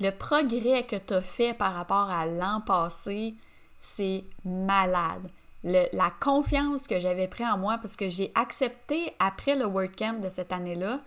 Le 0.00 0.10
progrès 0.10 0.84
que 0.84 0.96
tu 0.96 1.14
as 1.14 1.22
fait 1.22 1.54
par 1.54 1.74
rapport 1.74 2.10
à 2.10 2.26
l'an 2.26 2.60
passé, 2.60 3.34
c'est 3.80 4.24
malade. 4.44 5.30
la 5.62 6.10
confiance 6.20 6.86
que 6.86 7.00
j'avais 7.00 7.28
pris 7.28 7.46
en 7.46 7.58
moi, 7.58 7.78
parce 7.78 7.96
que 7.96 8.08
j'ai 8.08 8.32
accepté, 8.34 9.14
après 9.18 9.56
le 9.56 9.66
WordCamp 9.66 10.20
de 10.20 10.30
cette 10.30 10.52
année-là, 10.52 11.00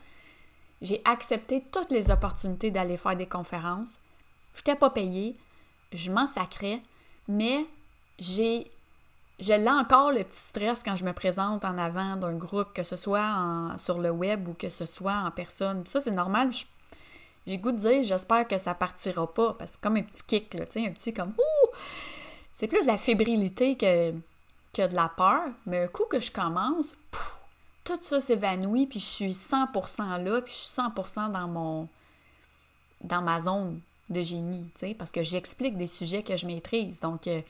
j'ai 0.82 1.02
accepté 1.06 1.64
toutes 1.72 1.92
les 1.92 2.12
opportunités 2.12 2.70
d'aller 2.70 2.98
faire 2.98 3.16
des 3.16 3.26
conférences. 3.26 4.00
Je 4.54 4.60
n'étais 4.60 4.76
pas 4.76 4.90
payée, 4.90 5.38
je 5.92 6.12
m'en 6.12 6.28
sacrais, 6.28 6.82
mais 7.28 7.66
j'ai 8.20 8.70
je 9.40 9.54
l'ai 9.54 9.70
encore 9.70 10.12
le 10.12 10.24
petit 10.24 10.40
stress 10.40 10.84
quand 10.84 10.96
je 10.96 11.04
me 11.04 11.12
présente 11.12 11.66
en 11.66 11.78
avant 11.78 12.16
d'un 12.16 12.34
groupe, 12.34 12.72
que 12.74 12.84
ce 12.84 12.96
soit 12.96 13.76
sur 13.78 14.00
le 14.00 14.12
web 14.12 14.48
ou 14.48 14.54
que 14.54 14.70
ce 14.70 14.86
soit 14.86 15.16
en 15.16 15.32
personne. 15.32 15.86
Ça, 15.88 16.00
c'est 16.00 16.12
normal. 16.12 16.52
J'ai 17.46 17.58
goût 17.58 17.72
de 17.72 17.78
dire, 17.78 18.04
j'espère 18.04 18.48
que 18.48 18.58
ça 18.58 18.74
partira 18.74 19.32
pas, 19.34 19.54
parce 19.54 19.72
que 19.72 19.76
c'est 19.76 19.82
comme 19.82 19.98
un 19.98 20.04
petit 20.04 20.24
kick, 20.24 20.56
un 20.56 20.92
petit 20.92 21.14
comme 21.14 21.34
ouh! 21.38 21.70
C'est 22.56 22.68
plus 22.68 22.82
de 22.82 22.88
la 22.88 22.98
fébrilité 22.98 23.76
que, 23.76 24.12
que 24.74 24.88
de 24.88 24.96
la 24.96 25.10
peur, 25.10 25.44
mais 25.66 25.84
un 25.84 25.88
coup 25.88 26.06
que 26.10 26.20
je 26.20 26.32
commence, 26.32 26.94
tout 27.84 28.00
ça 28.02 28.22
s'évanouit, 28.22 28.88
puis 28.88 29.00
je 29.00 29.06
suis 29.06 29.32
100% 29.32 30.24
là, 30.24 30.42
puis 30.42 30.54
je 30.54 30.58
suis 30.58 30.82
100% 30.82 31.32
dans 31.32 31.48
mon 31.48 31.88
dans 33.02 33.22
ma 33.22 33.42
zone 33.42 33.82
de 34.10 34.22
génie, 34.22 34.64
tu 34.76 34.88
sais, 34.88 34.94
parce 34.94 35.12
que 35.12 35.24
j'explique 35.24 35.78
des 35.78 35.88
sujets 35.88 36.24
que 36.24 36.38
je 36.38 36.46
maîtrise. 36.46 37.02
Donc, 37.02 37.28
euh, 37.28 37.42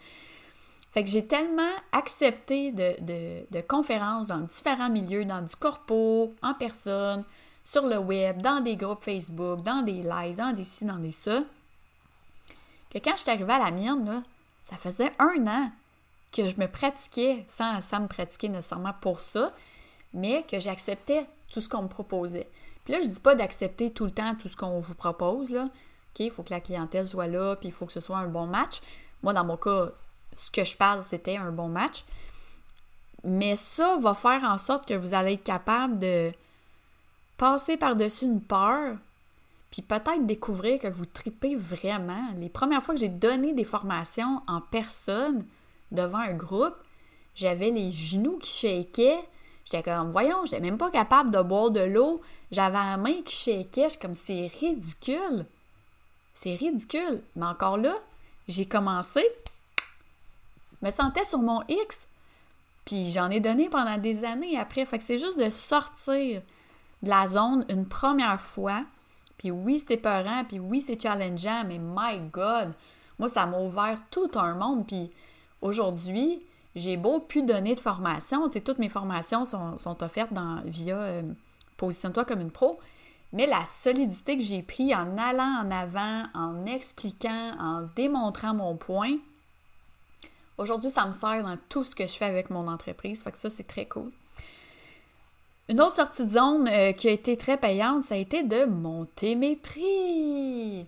fait 0.93 1.03
que 1.03 1.09
j'ai 1.09 1.25
tellement 1.25 1.71
accepté 1.91 2.71
de, 2.71 3.61
conférences 3.61 4.27
dans 4.27 4.39
différents 4.39 4.89
milieux, 4.89 5.25
dans 5.25 5.41
du 5.41 5.55
corpo, 5.55 6.33
en 6.41 6.53
personne, 6.53 7.23
sur 7.63 7.87
le 7.87 7.97
web, 7.97 8.41
dans 8.41 8.61
des 8.61 8.75
groupes 8.75 9.03
Facebook, 9.03 9.61
dans 9.61 9.81
des 9.81 10.03
lives, 10.03 10.35
dans 10.35 10.53
des 10.53 10.63
ci, 10.63 10.85
dans 10.85 10.97
des 10.97 11.11
ça, 11.11 11.41
que 12.91 12.99
quand 12.99 13.13
je 13.15 13.21
suis 13.21 13.31
arrivée 13.31 13.53
à 13.53 13.59
la 13.59 13.71
mienne, 13.71 14.05
là, 14.05 14.23
ça 14.63 14.77
faisait 14.77 15.11
un 15.19 15.47
an 15.47 15.71
que 16.31 16.47
je 16.47 16.59
me 16.59 16.67
pratiquais 16.67 17.45
sans, 17.47 17.75
me 17.99 18.07
pratiquer 18.07 18.49
nécessairement 18.49 18.93
pour 19.01 19.19
ça, 19.19 19.53
mais 20.13 20.43
que 20.43 20.59
j'acceptais 20.59 21.27
tout 21.49 21.61
ce 21.61 21.69
qu'on 21.69 21.83
me 21.83 21.87
proposait. 21.87 22.49
Puis 22.83 22.93
là, 22.93 23.01
je 23.01 23.07
dis 23.07 23.19
pas 23.19 23.35
d'accepter 23.35 23.91
tout 23.91 24.05
le 24.05 24.11
temps 24.11 24.35
tout 24.35 24.49
ce 24.49 24.57
qu'on 24.57 24.79
vous 24.79 24.95
propose, 24.95 25.51
là. 25.51 25.65
OK, 25.65 26.19
il 26.19 26.31
faut 26.31 26.43
que 26.43 26.51
la 26.51 26.59
clientèle 26.59 27.07
soit 27.07 27.27
là, 27.27 27.55
puis 27.55 27.69
il 27.69 27.71
faut 27.71 27.85
que 27.85 27.93
ce 27.93 27.99
soit 27.99 28.17
un 28.17 28.27
bon 28.27 28.45
match. 28.45 28.81
Moi, 29.23 29.33
dans 29.33 29.45
mon 29.45 29.57
cas, 29.57 29.89
ce 30.37 30.51
que 30.51 30.63
je 30.63 30.75
parle, 30.77 31.03
c'était 31.03 31.37
un 31.37 31.51
bon 31.51 31.69
match. 31.69 32.03
Mais 33.23 33.55
ça 33.55 33.97
va 33.97 34.13
faire 34.13 34.43
en 34.43 34.57
sorte 34.57 34.87
que 34.87 34.93
vous 34.93 35.13
allez 35.13 35.33
être 35.33 35.43
capable 35.43 35.97
de 35.97 36.31
passer 37.37 37.77
par-dessus 37.77 38.25
une 38.25 38.41
peur, 38.41 38.97
puis 39.73 39.81
peut-être 39.81 40.27
découvrir 40.27 40.79
que 40.79 40.87
vous 40.87 41.07
tripez 41.07 41.55
vraiment. 41.55 42.27
Les 42.37 42.47
premières 42.47 42.83
fois 42.83 42.93
que 42.93 42.99
j'ai 43.01 43.09
donné 43.09 43.53
des 43.53 43.63
formations 43.63 44.43
en 44.45 44.61
personne 44.61 45.47
devant 45.91 46.19
un 46.19 46.35
groupe, 46.35 46.75
j'avais 47.33 47.71
les 47.71 47.91
genoux 47.91 48.37
qui 48.37 48.51
shakaient. 48.51 49.27
J'étais 49.65 49.81
comme, 49.81 50.11
voyons, 50.11 50.45
j'étais 50.45 50.59
même 50.59 50.77
pas 50.77 50.91
capable 50.91 51.31
de 51.31 51.41
boire 51.41 51.71
de 51.71 51.79
l'eau. 51.79 52.21
J'avais 52.51 52.77
la 52.77 52.97
main 52.97 53.23
qui 53.25 53.35
shakait. 53.35 53.89
J'étais 53.89 53.99
comme, 53.99 54.13
c'est 54.13 54.51
ridicule. 54.59 55.47
C'est 56.35 56.53
ridicule. 56.53 57.23
Mais 57.35 57.47
encore 57.47 57.77
là, 57.77 57.95
j'ai 58.47 58.67
commencé, 58.67 59.25
me 60.83 60.91
sentais 60.91 61.25
sur 61.25 61.39
mon 61.39 61.63
X, 61.67 62.07
puis 62.85 63.11
j'en 63.11 63.31
ai 63.31 63.39
donné 63.39 63.69
pendant 63.69 63.97
des 63.97 64.23
années 64.23 64.55
après. 64.55 64.85
Fait 64.85 64.99
que 64.99 65.03
c'est 65.03 65.17
juste 65.17 65.39
de 65.39 65.49
sortir 65.49 66.43
de 67.01 67.09
la 67.09 67.25
zone 67.25 67.65
une 67.69 67.87
première 67.87 68.39
fois. 68.39 68.83
Puis 69.37 69.51
oui, 69.51 69.79
c'était 69.79 69.97
peurant, 69.97 70.43
puis 70.45 70.59
oui, 70.59 70.81
c'est 70.81 71.01
challengeant, 71.01 71.63
mais 71.67 71.79
my 71.79 72.19
God! 72.31 72.73
Moi, 73.19 73.29
ça 73.29 73.45
m'a 73.45 73.59
ouvert 73.59 73.99
tout 74.09 74.31
un 74.35 74.55
monde. 74.55 74.85
Puis 74.87 75.11
aujourd'hui, 75.61 76.41
j'ai 76.75 76.97
beau 76.97 77.19
plus 77.19 77.43
donner 77.43 77.75
de 77.75 77.79
formation, 77.79 78.47
tu 78.47 78.53
sais, 78.53 78.61
toutes 78.61 78.79
mes 78.79 78.89
formations 78.89 79.45
sont, 79.45 80.03
offertes 80.03 80.33
dans, 80.33 80.61
via 80.65 80.97
euh, 80.97 81.21
Positionne-toi 81.77 82.25
comme 82.25 82.41
une 82.41 82.51
pro, 82.51 82.79
mais 83.31 83.47
la 83.47 83.65
solidité 83.65 84.37
que 84.37 84.43
j'ai 84.43 84.61
pris 84.61 84.93
en 84.95 85.17
allant 85.17 85.63
en 85.63 85.71
avant, 85.71 86.23
en 86.33 86.65
expliquant, 86.65 87.55
en 87.59 87.87
démontrant 87.95 88.53
mon 88.53 88.75
point, 88.75 89.17
Aujourd'hui, 90.57 90.89
ça 90.89 91.05
me 91.07 91.13
sert 91.13 91.43
dans 91.43 91.57
tout 91.69 91.83
ce 91.83 91.95
que 91.95 92.05
je 92.05 92.13
fais 92.13 92.25
avec 92.25 92.49
mon 92.49 92.67
entreprise. 92.67 93.23
Fait 93.23 93.31
que 93.31 93.37
ça, 93.37 93.49
c'est 93.49 93.67
très 93.67 93.85
cool. 93.87 94.11
Une 95.69 95.79
autre 95.79 95.95
sortie 95.95 96.25
de 96.25 96.31
zone 96.31 96.67
euh, 96.67 96.91
qui 96.91 97.07
a 97.07 97.11
été 97.11 97.37
très 97.37 97.57
payante, 97.57 98.03
ça 98.03 98.15
a 98.15 98.17
été 98.17 98.43
de 98.43 98.65
monter 98.65 99.35
mes 99.35 99.55
prix. 99.55 100.85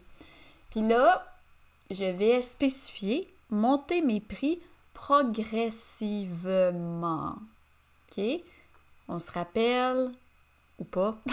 Puis 0.70 0.82
là, 0.82 1.26
je 1.92 2.04
vais 2.04 2.42
spécifier 2.42 3.34
monter 3.50 4.02
mes 4.02 4.20
prix 4.20 4.60
progressivement. 4.94 7.36
OK? 8.12 8.22
On 9.08 9.20
se 9.20 9.32
rappelle 9.32 10.12
ou 10.80 10.84
pas? 10.84 11.18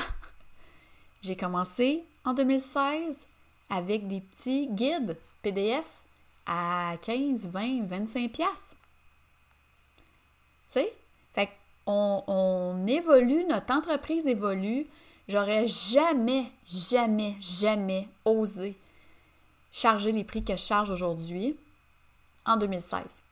J'ai 1.22 1.34
commencé 1.36 2.04
en 2.24 2.34
2016 2.34 3.26
avec 3.70 4.06
des 4.06 4.20
petits 4.20 4.68
guides 4.68 5.16
PDF 5.42 5.86
à 6.46 6.94
15, 7.02 7.48
20, 7.48 7.86
25 7.86 8.30
pièces. 8.30 8.76
Tu 10.68 10.74
sais? 10.74 10.94
Fait 11.34 11.50
on 11.86 12.86
évolue, 12.86 13.44
notre 13.44 13.74
entreprise 13.74 14.26
évolue. 14.26 14.86
J'aurais 15.28 15.66
jamais, 15.66 16.46
jamais, 16.66 17.34
jamais 17.40 18.08
osé 18.24 18.76
charger 19.72 20.12
les 20.12 20.22
prix 20.22 20.44
que 20.44 20.54
je 20.54 20.62
charge 20.62 20.90
aujourd'hui 20.90 21.56
en 22.44 22.56
2016. 22.56 23.22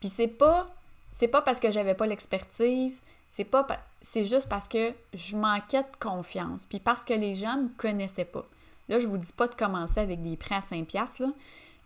Puis 0.00 0.08
c'est 0.08 0.26
pas 0.28 0.68
c'est 1.12 1.28
pas 1.28 1.42
parce 1.42 1.60
que 1.60 1.70
j'avais 1.70 1.94
pas 1.94 2.06
l'expertise, 2.06 3.02
c'est 3.30 3.44
pas 3.44 3.66
c'est 4.00 4.24
juste 4.24 4.48
parce 4.48 4.66
que 4.66 4.92
je 5.12 5.36
manquais 5.36 5.82
de 5.82 5.96
confiance, 6.00 6.64
puis 6.64 6.80
parce 6.80 7.04
que 7.04 7.12
les 7.12 7.34
gens 7.34 7.58
me 7.58 7.68
connaissaient 7.76 8.24
pas. 8.24 8.44
Là, 8.88 8.98
je 8.98 9.06
vous 9.06 9.18
dis 9.18 9.32
pas 9.32 9.46
de 9.46 9.54
commencer 9.54 10.00
avec 10.00 10.22
des 10.22 10.36
prix 10.36 10.54
à 10.54 10.62
5 10.62 10.86
pièces 10.86 11.18
là. 11.18 11.28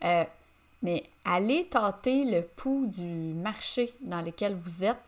Euh, 0.04 0.24
mais 0.82 1.04
allez 1.24 1.66
tâter 1.66 2.24
le 2.24 2.42
pouls 2.42 2.86
du 2.86 3.34
marché 3.34 3.92
dans 4.02 4.20
lequel 4.20 4.54
vous 4.54 4.84
êtes. 4.84 5.00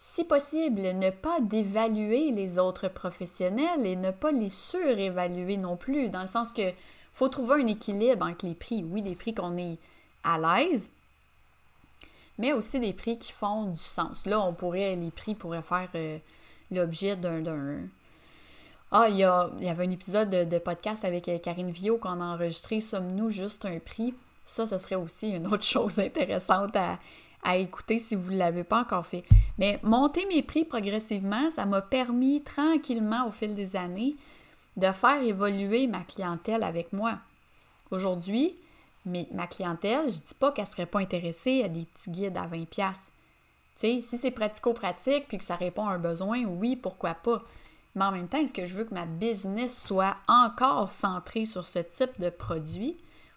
Si 0.00 0.22
possible, 0.22 0.80
ne 0.80 1.10
pas 1.10 1.40
dévaluer 1.40 2.30
les 2.30 2.56
autres 2.60 2.86
professionnels 2.86 3.84
et 3.84 3.96
ne 3.96 4.12
pas 4.12 4.30
les 4.30 4.48
surévaluer 4.48 5.56
non 5.56 5.76
plus, 5.76 6.08
dans 6.08 6.20
le 6.20 6.28
sens 6.28 6.52
que 6.52 6.72
faut 7.12 7.28
trouver 7.28 7.64
un 7.64 7.66
équilibre 7.66 8.24
entre 8.24 8.46
les 8.46 8.54
prix. 8.54 8.84
Oui, 8.84 9.02
des 9.02 9.16
prix 9.16 9.34
qu'on 9.34 9.56
est 9.56 9.76
à 10.22 10.38
l'aise, 10.38 10.92
mais 12.38 12.52
aussi 12.52 12.78
des 12.78 12.92
prix 12.92 13.18
qui 13.18 13.32
font 13.32 13.64
du 13.64 13.76
sens. 13.76 14.24
Là, 14.24 14.40
on 14.40 14.54
pourrait, 14.54 14.94
les 14.94 15.10
prix 15.10 15.34
pourraient 15.34 15.62
faire 15.62 15.88
euh, 15.96 16.18
l'objet 16.70 17.16
d'un. 17.16 17.42
Ah, 18.92 19.08
il 19.08 19.16
y, 19.16 19.24
avait 19.24 19.84
un 19.84 19.90
épisode 19.90 20.30
de, 20.30 20.58
podcast 20.60 21.04
avec 21.04 21.28
euh, 21.28 21.38
Karine 21.38 21.72
Vio 21.72 21.98
qu'on 21.98 22.20
a 22.20 22.24
enregistré 22.24 22.80
Sommes-nous 22.80 23.30
juste 23.30 23.64
un 23.64 23.80
prix? 23.80 24.14
Ça, 24.44 24.64
ce 24.64 24.78
serait 24.78 24.94
aussi 24.94 25.30
une 25.30 25.48
autre 25.48 25.64
chose 25.64 25.98
intéressante 25.98 26.76
à, 26.76 27.00
écouter 27.44 27.98
si 27.98 28.14
vous 28.14 28.30
ne 28.32 28.38
l'avez 28.38 28.64
pas 28.64 28.80
encore 28.80 29.06
fait. 29.06 29.24
Mais 29.58 29.80
monter 29.82 30.26
mes 30.26 30.42
prix 30.42 30.64
progressivement, 30.64 31.50
ça 31.50 31.64
m'a 31.66 31.82
permis 31.82 32.42
tranquillement 32.42 33.26
au 33.26 33.30
fil 33.30 33.54
des 33.54 33.76
années 33.76 34.16
de 34.76 34.92
faire 34.92 35.22
évoluer 35.22 35.86
ma 35.86 36.04
clientèle 36.04 36.62
avec 36.62 36.92
moi. 36.92 37.18
Aujourd'hui, 37.90 38.54
ma 39.04 39.46
clientèle, 39.46 40.10
je 40.10 40.18
ne 40.18 40.22
dis 40.22 40.34
pas 40.38 40.52
qu'elle 40.52 40.66
ne 40.66 40.70
serait 40.70 40.86
pas 40.86 41.00
intéressée 41.00 41.62
à 41.64 41.68
des 41.68 41.84
petits 41.84 42.10
guides 42.10 42.36
à 42.36 42.46
20$. 42.46 42.66
Tu 42.66 42.90
sais, 43.74 44.00
si 44.00 44.16
c'est 44.18 44.30
pratico-pratique 44.30 45.26
puis 45.28 45.38
que 45.38 45.44
ça 45.44 45.56
répond 45.56 45.86
à 45.86 45.92
un 45.92 45.98
besoin, 45.98 46.44
oui, 46.44 46.76
pourquoi 46.76 47.14
pas. 47.14 47.42
Mais 47.94 48.04
en 48.04 48.12
même 48.12 48.28
temps, 48.28 48.38
est-ce 48.38 48.52
que 48.52 48.66
je 48.66 48.74
veux 48.74 48.84
que 48.84 48.94
ma 48.94 49.06
business 49.06 49.86
soit 49.86 50.16
encore 50.28 50.90
centrée 50.90 51.46
sur 51.46 51.66
ce 51.66 51.78
type 51.78 52.20
de 52.20 52.28
produit 52.28 52.96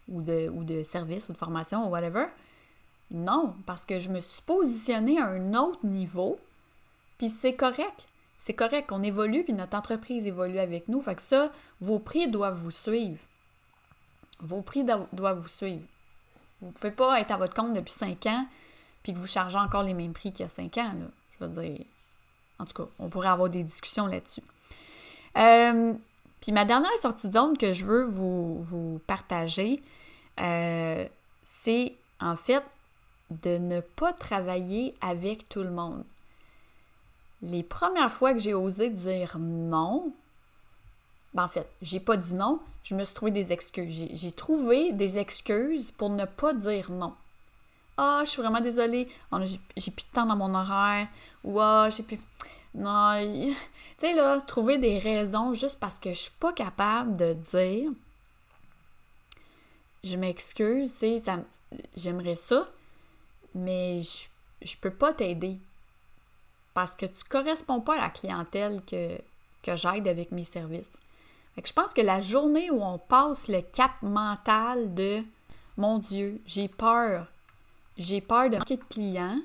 ou 0.10 0.22
de 0.22 0.84
service 0.84 1.30
ou 1.30 1.34
de 1.34 1.38
formation 1.38 1.88
ou 1.88 1.92
whatever? 1.92 2.26
Non, 3.12 3.56
parce 3.66 3.86
que 3.86 4.00
je 4.00 4.10
me 4.10 4.22
suis 4.22 4.42
positionnée 4.42 5.20
à 5.20 5.26
un 5.28 5.54
autre 5.54 5.86
niveau, 5.86 6.40
puis 7.18 7.30
c'est 7.30 7.54
correct. 7.54 8.08
C'est 8.38 8.54
correct 8.54 8.90
qu'on 8.90 9.04
évolue, 9.04 9.44
puis 9.44 9.54
notre 9.54 9.78
entreprise 9.78 10.26
évolue 10.26 10.60
avec 10.60 10.88
nous. 10.88 11.02
Fait 11.02 11.16
que 11.16 11.22
ça, 11.22 11.52
vos 11.82 12.00
prix 12.00 12.28
doivent 12.28 12.58
vous 12.58 12.72
suivre. 12.72 13.20
Vos 14.40 14.62
prix 14.62 14.84
doivent 14.84 15.38
vous 15.38 15.48
suivre. 15.48 15.84
Vous 16.62 16.68
ne 16.68 16.72
pouvez 16.72 16.92
pas 16.92 17.20
être 17.20 17.32
à 17.32 17.38
votre 17.38 17.54
compte 17.54 17.74
depuis 17.74 17.94
5 17.94 18.26
ans, 18.28 18.48
puis 19.04 19.14
que 19.14 19.20
vous 19.20 19.28
chargez 19.28 19.58
encore 19.58 19.84
les 19.84 19.94
mêmes 19.94 20.14
prix 20.14 20.32
qu'il 20.32 20.44
y 20.44 20.46
a 20.46 20.50
5 20.50 20.78
ans. 20.78 20.94
Je 21.40 21.46
veux 21.46 21.62
dire, 21.62 21.86
en 22.60 22.66
tout 22.66 22.84
cas, 22.84 22.90
on 22.98 23.10
pourrait 23.10 23.30
avoir 23.30 23.50
des 23.50 23.64
discussions 23.64 24.08
là-dessus. 24.08 24.42
Euh, 25.38 25.94
puis 26.40 26.52
ma 26.52 26.66
dernière 26.66 26.98
sortie 26.98 27.28
de 27.28 27.34
zone 27.34 27.58
que 27.58 27.74
je 27.74 27.86
veux 27.86 28.04
vous, 28.04 29.00
partager, 29.06 29.82
euh, 30.40 31.06
c'est 31.44 31.94
en 32.20 32.36
fait 32.36 32.64
de 33.32 33.58
ne 33.58 33.80
pas 33.80 34.14
travailler 34.14 34.94
avec 35.02 35.50
tout 35.50 35.64
le 35.64 35.72
monde. 35.72 36.04
Les 37.42 37.64
premières 37.64 38.12
fois 38.12 38.34
que 38.34 38.40
j'ai 38.40 38.54
osé 38.54 38.90
dire 38.90 39.38
non, 39.40 40.14
Ben, 41.34 41.46
en 41.46 41.48
fait, 41.48 41.68
j'ai 41.82 42.00
pas 42.00 42.18
dit 42.18 42.36
non, 42.36 42.60
je 42.84 42.94
me 42.94 43.04
suis 43.04 43.16
trouvé 43.16 43.32
des 43.32 43.52
excuses. 43.52 44.06
J'ai 44.14 44.32
trouvé 44.32 44.92
des 44.92 45.18
excuses 45.18 45.92
pour 45.92 46.10
ne 46.10 46.26
pas 46.26 46.54
dire 46.54 46.92
non. 46.92 47.14
Ah, 47.98 48.22
je 48.26 48.30
suis 48.30 48.42
vraiment 48.42 48.62
désolée, 48.62 49.08
oh, 49.32 49.38
j'ai 49.78 49.92
plus 49.92 50.06
de 50.06 50.12
temps 50.14 50.26
dans 50.26 50.36
mon 50.36 50.54
horaire, 50.54 51.08
ou 51.44 51.60
ah, 51.60 51.90
j'ai 51.90 52.04
plus. 52.04 52.20
Non, 52.76 53.14
tu 53.22 53.56
sais, 53.98 54.14
là, 54.14 54.40
trouver 54.42 54.78
des 54.78 55.00
raisons 55.00 55.54
juste 55.54 55.80
parce 55.80 56.00
que 56.00 56.10
je 56.10 56.20
suis 56.20 56.32
pas 56.40 56.54
capable 56.54 57.18
de 57.18 57.34
dire 57.34 57.92
je 60.04 60.16
m'excuse, 60.16 61.04
j'aimerais 61.96 62.36
ça, 62.36 62.68
mais 63.56 64.02
je, 64.02 64.28
je 64.62 64.78
peux 64.78 64.92
pas 64.92 65.14
t'aider 65.14 65.58
parce 66.74 66.96
que 66.96 67.06
tu 67.06 67.24
corresponds 67.24 67.82
pas 67.82 67.98
à 67.98 68.02
la 68.02 68.10
clientèle 68.10 68.82
que, 68.86 69.18
que 69.64 69.76
j'aide 69.76 70.08
avec 70.08 70.32
mes 70.32 70.44
services. 70.44 70.98
Fait 71.56 71.62
que 71.62 71.68
je 71.68 71.74
pense 71.74 71.94
que 71.94 72.02
la 72.02 72.22
journée 72.22 72.72
où 72.72 72.82
on 72.82 72.98
passe 72.98 73.48
le 73.48 73.62
cap 73.62 73.92
mental 74.02 74.94
de 74.94 75.22
mon 75.78 76.00
Dieu, 76.00 76.42
j'ai 76.46 76.68
peur, 76.68 77.28
j'ai 77.98 78.22
peur 78.22 78.50
de 78.50 78.58
manquer 78.58 78.78
de 78.78 78.84
clients, 78.84 79.42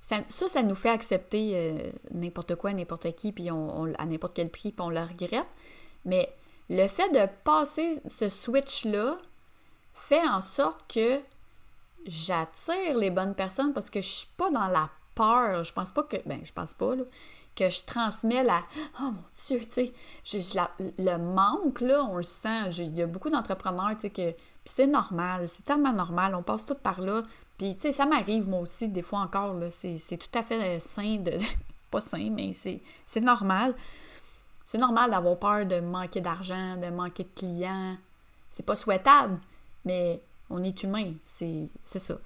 ça, 0.00 0.18
ça, 0.28 0.62
nous 0.64 0.74
fait 0.74 0.90
accepter 0.90 1.52
euh, 1.54 1.92
n'importe 2.10 2.56
quoi, 2.56 2.72
n'importe 2.72 3.14
qui, 3.14 3.30
puis 3.30 3.52
on, 3.52 3.94
à 3.94 4.04
n'importe 4.04 4.34
quel 4.34 4.50
prix, 4.50 4.72
puis 4.72 4.80
on 4.80 4.90
le 4.90 5.00
regrette. 5.00 5.46
Mais 6.04 6.34
le 6.68 6.88
fait 6.88 7.08
de 7.10 7.28
passer 7.44 7.94
ce 8.08 8.28
switch-là 8.28 9.18
fait 9.94 10.26
en 10.26 10.40
sorte 10.40 10.92
que 10.92 11.20
j'attire 12.06 12.96
les 12.96 13.10
bonnes 13.10 13.34
personnes 13.34 13.72
parce 13.72 13.90
que 13.90 14.00
je 14.00 14.08
suis 14.08 14.28
pas 14.36 14.50
dans 14.50 14.66
la 14.66 14.88
peur. 15.14 15.64
Je 15.64 15.72
pense 15.72 15.92
pas 15.92 16.02
que. 16.02 16.16
Ben, 16.26 16.40
je 16.44 16.52
pense 16.52 16.72
pas, 16.72 16.94
là, 16.94 17.04
que 17.56 17.68
je 17.68 17.82
transmets 17.84 18.42
la. 18.42 18.60
Oh 19.00 19.10
mon 19.12 19.24
Dieu, 19.34 19.60
tu 19.60 19.70
sais. 19.70 19.92
Le 20.98 21.16
manque, 21.16 21.80
là, 21.80 22.04
on 22.04 22.16
le 22.16 22.22
sent. 22.22 22.70
Il 22.78 22.96
y 22.96 23.02
a 23.02 23.06
beaucoup 23.06 23.30
d'entrepreneurs, 23.30 23.94
tu 23.94 24.02
sais, 24.02 24.10
que. 24.10 24.32
Puis 24.32 24.74
c'est 24.76 24.86
normal, 24.86 25.48
c'est 25.48 25.64
tellement 25.64 25.92
normal. 25.92 26.34
On 26.34 26.42
passe 26.42 26.64
tout 26.64 26.76
par 26.76 27.00
là. 27.00 27.22
Puis, 27.58 27.74
tu 27.74 27.82
sais, 27.82 27.92
ça 27.92 28.06
m'arrive, 28.06 28.48
moi 28.48 28.60
aussi, 28.60 28.88
des 28.88 29.02
fois 29.02 29.20
encore, 29.20 29.54
là. 29.54 29.70
C'est 29.70 30.16
tout 30.16 30.38
à 30.38 30.42
fait 30.42 30.80
sain 30.80 31.16
de. 31.16 31.32
pas 31.90 32.00
sain, 32.00 32.30
mais 32.30 32.52
c'est 32.54 33.20
normal. 33.20 33.74
C'est 34.64 34.78
normal 34.78 35.10
d'avoir 35.10 35.38
peur 35.38 35.66
de 35.66 35.80
manquer 35.80 36.20
d'argent, 36.20 36.76
de 36.76 36.88
manquer 36.88 37.24
de 37.24 37.28
clients. 37.34 37.96
C'est 38.50 38.64
pas 38.64 38.76
souhaitable, 38.76 39.38
mais 39.84 40.20
on 40.52 40.62
est 40.62 40.82
humain. 40.82 41.14
C'est 41.24 41.68
ça. 41.84 42.18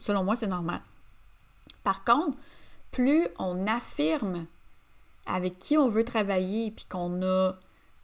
selon 0.00 0.24
moi, 0.24 0.34
c'est 0.36 0.48
normal. 0.48 0.80
Par 1.84 2.04
contre, 2.04 2.36
plus 2.90 3.28
on 3.38 3.66
affirme 3.66 4.46
avec 5.26 5.58
qui 5.58 5.78
on 5.78 5.88
veut 5.88 6.04
travailler, 6.04 6.70
puis 6.72 6.86
qu'on 6.86 7.22
a 7.22 7.54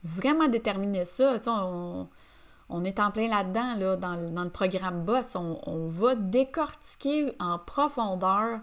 vraiment 0.05 0.49
déterminé 0.49 1.05
ça, 1.05 1.41
on, 1.49 2.85
est 2.85 3.01
en 3.01 3.11
plein 3.11 3.29
là-dedans, 3.29 3.75
là, 3.77 3.97
dans, 3.97 4.45
le 4.45 4.51
programme 4.51 5.05
Boss, 5.05 5.35
on, 5.35 5.59
on, 5.67 5.89
va 5.89 6.15
décortiquer 6.15 7.35
en 7.41 7.59
profondeur 7.59 8.61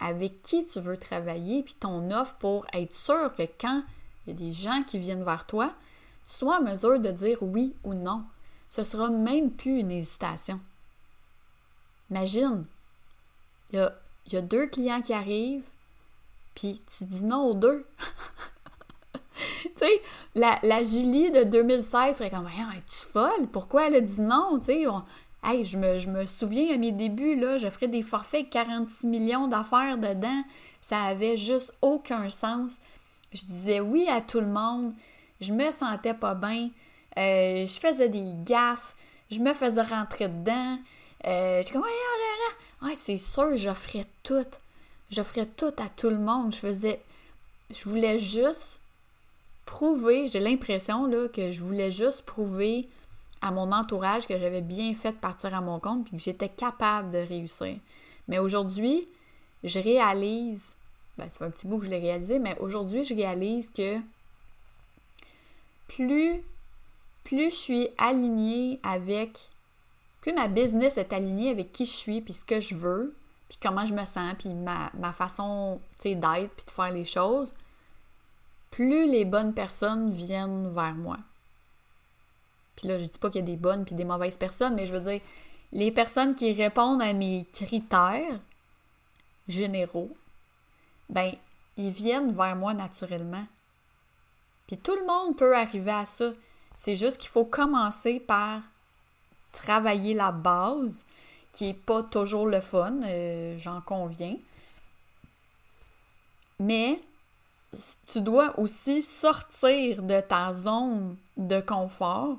avec 0.00 0.42
qui 0.42 0.66
tu 0.66 0.80
veux 0.80 0.96
travailler, 0.96 1.62
puis 1.62 1.74
ton 1.78 2.10
offre 2.10 2.36
pour 2.36 2.66
être 2.72 2.92
sûr 2.92 3.32
que 3.34 3.44
quand 3.60 3.82
il 4.26 4.32
y 4.32 4.36
a 4.36 4.38
des 4.38 4.52
gens 4.52 4.82
qui 4.86 4.98
viennent 4.98 5.24
vers 5.24 5.46
toi, 5.46 5.72
tu 6.26 6.34
sois 6.34 6.58
en 6.58 6.62
mesure 6.62 6.98
de 6.98 7.10
dire 7.10 7.38
oui 7.40 7.74
ou 7.84 7.94
non. 7.94 8.24
Ce 8.72 8.82
sera 8.84 9.10
même 9.10 9.50
plus 9.50 9.80
une 9.80 9.90
hésitation. 9.90 10.58
Imagine, 12.10 12.64
il 13.70 13.86
y 14.32 14.36
a 14.36 14.40
deux 14.40 14.66
clients 14.66 15.02
qui 15.02 15.12
arrivent, 15.12 15.68
puis 16.54 16.80
tu 16.86 17.04
dis 17.04 17.22
non 17.22 17.50
aux 17.50 17.54
deux. 17.54 17.86
tu 19.34 19.70
sais, 19.76 20.02
la, 20.34 20.82
Julie 20.84 21.30
de 21.30 21.44
2016 21.44 22.16
serait 22.16 22.30
comme, 22.30 22.48
es-tu 22.48 22.96
folle? 22.96 23.46
Pourquoi 23.52 23.88
elle 23.88 23.96
a 23.96 24.00
dit 24.00 24.22
non? 24.22 24.58
Tu 24.58 24.64
sais, 24.64 24.86
hey, 25.44 25.66
je 25.66 25.76
me, 25.76 25.98
je 25.98 26.08
me 26.08 26.24
souviens 26.24 26.74
à 26.74 26.78
mes 26.78 26.92
débuts, 26.92 27.36
là, 27.36 27.58
je 27.58 27.68
ferais 27.68 27.88
des 27.88 28.02
forfaits 28.02 28.48
46 28.48 29.06
millions 29.06 29.48
d'affaires 29.48 29.98
dedans. 29.98 30.44
Ça 30.80 31.02
avait 31.02 31.36
juste 31.36 31.74
aucun 31.82 32.30
sens. 32.30 32.76
Je 33.34 33.44
disais 33.44 33.80
oui 33.80 34.08
à 34.08 34.22
tout 34.22 34.40
le 34.40 34.46
monde. 34.46 34.94
Je 35.42 35.52
me 35.52 35.70
sentais 35.72 36.14
pas 36.14 36.34
bien. 36.34 36.70
Euh, 37.18 37.66
je 37.66 37.78
faisais 37.78 38.08
des 38.08 38.32
gaffes. 38.44 38.94
Je 39.30 39.38
me 39.38 39.54
faisais 39.54 39.82
rentrer 39.82 40.28
dedans. 40.28 40.78
Euh, 41.26 41.62
J'étais 41.62 41.72
comme, 41.72 41.84
ouais, 42.82 42.94
c'est 42.94 43.18
sûr, 43.18 43.56
j'offrais 43.56 44.04
tout. 44.22 44.46
J'offrais 45.10 45.46
tout 45.46 45.74
à 45.78 45.88
tout 45.88 46.10
le 46.10 46.18
monde. 46.18 46.54
Je 46.54 46.58
faisais. 46.58 47.00
Je 47.70 47.88
voulais 47.88 48.18
juste 48.18 48.82
prouver, 49.64 50.28
j'ai 50.28 50.40
l'impression 50.40 51.06
là, 51.06 51.28
que 51.28 51.50
je 51.52 51.62
voulais 51.62 51.90
juste 51.90 52.22
prouver 52.26 52.88
à 53.40 53.50
mon 53.50 53.72
entourage 53.72 54.26
que 54.26 54.38
j'avais 54.38 54.60
bien 54.60 54.94
fait 54.94 55.12
de 55.12 55.16
partir 55.16 55.54
à 55.54 55.60
mon 55.60 55.80
compte 55.80 56.04
puis 56.04 56.16
que 56.16 56.22
j'étais 56.22 56.48
capable 56.50 57.10
de 57.10 57.18
réussir. 57.18 57.76
Mais 58.28 58.38
aujourd'hui, 58.38 59.08
je 59.64 59.78
réalise, 59.78 60.74
ben, 61.16 61.26
c'est 61.30 61.42
un 61.42 61.50
petit 61.50 61.66
bout 61.66 61.78
que 61.78 61.86
je 61.86 61.90
l'ai 61.90 61.98
réalisé, 61.98 62.38
mais 62.38 62.56
aujourd'hui, 62.58 63.04
je 63.04 63.14
réalise 63.14 63.70
que 63.70 63.98
plus, 65.88 66.42
plus 67.24 67.50
je 67.50 67.54
suis 67.54 67.88
alignée 67.98 68.80
avec 68.82 69.50
plus 70.22 70.32
ma 70.32 70.48
business 70.48 70.96
est 70.96 71.12
alignée 71.12 71.50
avec 71.50 71.72
qui 71.72 71.84
je 71.84 71.90
suis, 71.90 72.20
puis 72.20 72.32
ce 72.32 72.44
que 72.44 72.60
je 72.60 72.76
veux, 72.76 73.14
puis 73.48 73.58
comment 73.60 73.84
je 73.84 73.92
me 73.92 74.04
sens, 74.06 74.34
puis 74.38 74.54
ma, 74.54 75.12
façon 75.12 75.80
d'être, 76.02 76.54
puis 76.54 76.64
de 76.64 76.70
faire 76.70 76.92
les 76.92 77.04
choses, 77.04 77.54
plus 78.70 79.10
les 79.10 79.24
bonnes 79.24 79.52
personnes 79.52 80.12
viennent 80.12 80.72
vers 80.72 80.94
moi. 80.94 81.18
Puis 82.76 82.88
là, 82.88 82.98
je 82.98 83.04
dis 83.04 83.18
pas 83.18 83.30
qu'il 83.30 83.40
y 83.40 83.44
a 83.44 83.46
des 83.46 83.56
bonnes 83.56 83.84
puis 83.84 83.96
des 83.96 84.04
mauvaises 84.04 84.36
personnes, 84.36 84.76
mais 84.76 84.86
je 84.86 84.96
veux 84.96 85.10
dire, 85.10 85.20
les 85.72 85.90
personnes 85.90 86.34
qui 86.36 86.52
répondent 86.52 87.02
à 87.02 87.12
mes 87.12 87.44
critères 87.52 88.40
généraux, 89.48 90.16
ben, 91.08 91.32
ils 91.76 91.90
viennent 91.90 92.32
vers 92.32 92.54
moi 92.54 92.74
naturellement. 92.74 93.44
Puis 94.68 94.78
tout 94.78 94.94
le 94.94 95.04
monde 95.04 95.36
peut 95.36 95.56
arriver 95.56 95.90
à 95.90 96.06
ça. 96.06 96.32
C'est 96.76 96.96
juste 96.96 97.18
qu'il 97.18 97.30
faut 97.30 97.44
commencer 97.44 98.20
par 98.20 98.60
travailler 99.52 100.14
la 100.14 100.32
base, 100.32 101.06
qui 101.52 101.66
n'est 101.66 101.74
pas 101.74 102.02
toujours 102.02 102.46
le 102.46 102.60
fun, 102.60 103.00
euh, 103.04 103.56
j'en 103.58 103.80
conviens. 103.82 104.36
Mais 106.58 107.00
tu 108.06 108.20
dois 108.20 108.58
aussi 108.58 109.02
sortir 109.02 110.02
de 110.02 110.20
ta 110.20 110.52
zone 110.52 111.16
de 111.36 111.60
confort, 111.60 112.38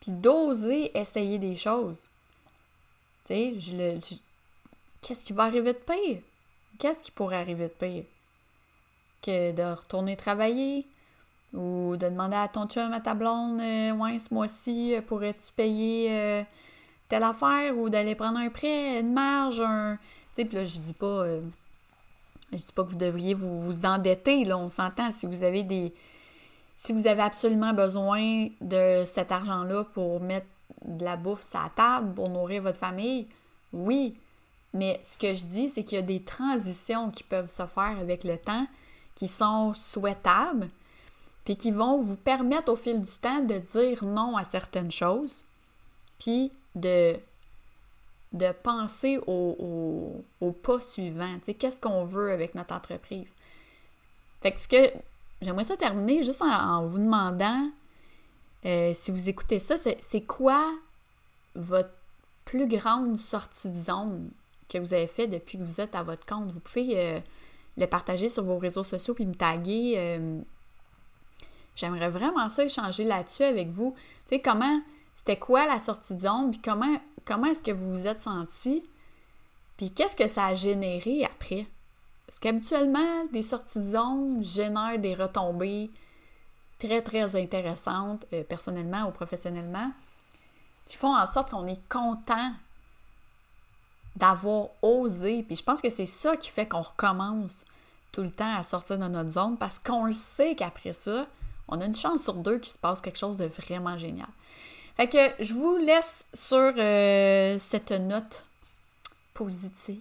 puis 0.00 0.12
d'oser 0.12 0.96
essayer 0.96 1.38
des 1.38 1.56
choses. 1.56 2.08
Tu 3.26 3.34
sais, 3.34 3.54
je 3.58 3.76
le. 3.76 4.00
Qu'est-ce 5.02 5.24
qui 5.24 5.32
va 5.32 5.44
arriver 5.44 5.72
de 5.72 5.78
pire? 5.78 6.20
Qu'est-ce 6.78 7.00
qui 7.00 7.10
pourrait 7.10 7.36
arriver 7.36 7.68
de 7.68 7.72
pire? 7.72 8.04
Que 9.22 9.52
de 9.52 9.62
retourner 9.62 10.16
travailler, 10.16 10.86
ou 11.56 11.96
de 11.96 12.08
demander 12.08 12.36
à 12.36 12.48
ton 12.48 12.66
chum, 12.66 12.92
à 12.92 13.00
ta 13.00 13.14
blonde, 13.14 13.60
euh, 13.60 13.92
ouais, 13.92 14.18
ce 14.18 14.32
mois-ci, 14.32 14.94
euh, 14.94 15.00
pourrais-tu 15.00 15.52
payer 15.52 16.08
euh, 16.10 16.42
telle 17.08 17.22
affaire? 17.22 17.76
Ou 17.76 17.88
d'aller 17.88 18.14
prendre 18.14 18.38
un 18.38 18.50
prêt, 18.50 19.00
une 19.00 19.12
marge, 19.12 19.60
un. 19.60 19.96
Tu 19.96 20.42
sais, 20.42 20.44
puis 20.44 20.56
là, 20.56 20.64
je 20.64 20.78
dis 20.78 20.92
pas. 20.92 21.26
je 22.52 22.56
dis 22.56 22.72
pas 22.74 22.84
que 22.84 22.90
vous 22.90 22.96
devriez 22.96 23.34
vous, 23.34 23.86
endetter, 23.86 24.44
là, 24.44 24.58
on 24.58 24.68
s'entend. 24.68 25.10
Si 25.10 25.26
vous 25.26 25.42
avez 25.42 25.62
des. 25.62 25.92
Si 26.76 26.92
vous 26.92 27.06
avez 27.06 27.22
absolument 27.22 27.72
besoin 27.72 28.48
de 28.60 29.04
cet 29.06 29.32
argent-là 29.32 29.84
pour 29.94 30.20
mettre 30.20 30.46
de 30.84 31.04
la 31.04 31.16
bouffe 31.16 31.42
sur 31.42 31.58
la 31.58 31.70
table, 31.70 32.12
pour 32.14 32.28
nourrir 32.28 32.62
votre 32.62 32.78
famille, 32.78 33.26
oui. 33.72 34.14
Mais 34.74 35.00
ce 35.02 35.16
que 35.16 35.32
je 35.32 35.46
dis, 35.46 35.70
c'est 35.70 35.84
qu'il 35.84 35.96
y 35.96 35.98
a 35.98 36.02
des 36.02 36.22
transitions 36.22 37.10
qui 37.10 37.22
peuvent 37.22 37.48
se 37.48 37.64
faire 37.66 37.96
avec 37.98 38.24
le 38.24 38.36
temps 38.36 38.66
qui 39.14 39.26
sont 39.26 39.72
souhaitables, 39.72 40.68
puis 41.46 41.56
qui 41.56 41.70
vont 41.70 42.00
vous 42.00 42.16
permettre 42.16 42.72
au 42.72 42.76
fil 42.76 43.00
du 43.00 43.10
temps 43.22 43.40
de 43.40 43.58
dire 43.58 44.04
non 44.04 44.36
à 44.36 44.42
certaines 44.42 44.90
choses, 44.90 45.44
puis 46.18 46.50
de, 46.74 47.16
penser 48.64 49.20
au, 49.28 50.24
pas 50.64 50.80
suivant. 50.80 51.32
Tu 51.36 51.44
sais, 51.44 51.54
qu'est-ce 51.54 51.80
qu'on 51.80 52.04
veut 52.04 52.32
avec 52.32 52.56
notre 52.56 52.74
entreprise? 52.74 53.36
Fait 54.42 54.50
que 54.50 54.60
ce 54.60 54.66
que 54.66 54.92
j'aimerais 55.40 55.62
ça 55.62 55.76
terminer 55.76 56.24
juste 56.24 56.42
en, 56.42 56.84
vous 56.84 56.98
demandant, 56.98 57.70
euh, 58.64 58.92
si 58.92 59.12
vous 59.12 59.28
écoutez 59.28 59.60
ça, 59.60 59.76
c'est 59.78 60.20
quoi 60.22 60.68
votre 61.54 61.94
plus 62.44 62.66
grande 62.66 63.16
sortie 63.16 63.70
de 63.70 63.76
zone 63.76 64.30
que 64.68 64.78
vous 64.78 64.94
avez 64.94 65.06
fait 65.06 65.28
depuis 65.28 65.58
que 65.58 65.62
vous 65.62 65.80
êtes 65.80 65.94
à 65.94 66.02
votre 66.02 66.26
compte? 66.26 66.50
Vous 66.50 66.58
pouvez 66.58 66.98
euh, 66.98 67.20
le 67.76 67.86
partager 67.86 68.28
sur 68.28 68.42
vos 68.42 68.58
réseaux 68.58 68.84
sociaux 68.84 69.14
puis 69.14 69.26
me 69.26 69.34
taguer. 69.34 69.94
Euh, 69.96 70.40
J'aimerais 71.76 72.08
vraiment 72.08 72.48
ça 72.48 72.64
échanger 72.64 73.04
là-dessus 73.04 73.44
avec 73.44 73.68
vous. 73.68 73.94
Tu 74.24 74.30
sais, 74.30 74.40
comment, 74.40 74.80
c'était 75.14 75.38
quoi 75.38 75.66
la 75.66 75.78
sortie 75.78 76.14
de 76.14 76.50
puis 76.50 76.60
comment, 76.60 76.96
comment 77.24 77.46
est-ce 77.46 77.62
que 77.62 77.70
vous 77.70 77.90
vous 77.90 78.06
êtes 78.06 78.20
senti, 78.20 78.82
puis 79.76 79.90
qu'est-ce 79.90 80.16
que 80.16 80.26
ça 80.26 80.46
a 80.46 80.54
généré 80.54 81.24
après? 81.24 81.66
Parce 82.26 82.38
qu'habituellement, 82.38 83.24
des 83.32 83.42
sorties 83.42 83.78
de 83.78 84.42
génèrent 84.42 84.98
des 84.98 85.14
retombées 85.14 85.90
très, 86.78 87.02
très 87.02 87.36
intéressantes, 87.36 88.26
euh, 88.32 88.42
personnellement 88.42 89.06
ou 89.06 89.10
professionnellement, 89.10 89.92
qui 90.86 90.96
font 90.96 91.14
en 91.14 91.26
sorte 91.26 91.50
qu'on 91.50 91.66
est 91.66 91.88
content 91.88 92.52
d'avoir 94.16 94.68
osé. 94.82 95.42
Puis 95.42 95.56
je 95.56 95.62
pense 95.62 95.80
que 95.80 95.90
c'est 95.90 96.06
ça 96.06 96.36
qui 96.36 96.50
fait 96.50 96.66
qu'on 96.66 96.82
recommence 96.82 97.64
tout 98.12 98.22
le 98.22 98.30
temps 98.30 98.56
à 98.56 98.62
sortir 98.62 98.98
de 98.98 99.06
notre 99.06 99.30
zone 99.30 99.56
parce 99.58 99.78
qu'on 99.78 100.06
le 100.06 100.12
sait 100.12 100.54
qu'après 100.54 100.92
ça, 100.92 101.26
on 101.68 101.80
a 101.80 101.86
une 101.86 101.94
chance 101.94 102.22
sur 102.22 102.34
deux 102.34 102.58
qu'il 102.58 102.72
se 102.72 102.78
passe 102.78 103.00
quelque 103.00 103.18
chose 103.18 103.38
de 103.38 103.46
vraiment 103.46 103.98
génial. 103.98 104.28
Fait 104.96 105.08
que 105.08 105.44
je 105.44 105.52
vous 105.52 105.76
laisse 105.76 106.24
sur 106.32 106.72
euh, 106.76 107.56
cette 107.58 107.92
note 107.92 108.46
positive. 109.34 110.00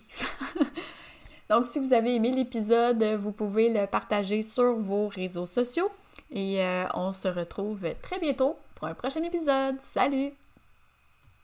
Donc, 1.50 1.66
si 1.66 1.80
vous 1.80 1.94
avez 1.94 2.16
aimé 2.16 2.32
l'épisode, 2.32 3.04
vous 3.20 3.32
pouvez 3.32 3.70
le 3.70 3.86
partager 3.86 4.42
sur 4.42 4.74
vos 4.76 5.08
réseaux 5.08 5.46
sociaux. 5.46 5.92
Et 6.32 6.64
euh, 6.64 6.86
on 6.94 7.14
se 7.14 7.28
retrouve 7.28 7.86
très 8.02 8.20
bientôt 8.20 8.58
pour 8.76 8.88
un 8.88 8.94
prochain 8.94 9.22
épisode. 9.24 9.76
Salut! 9.80 10.32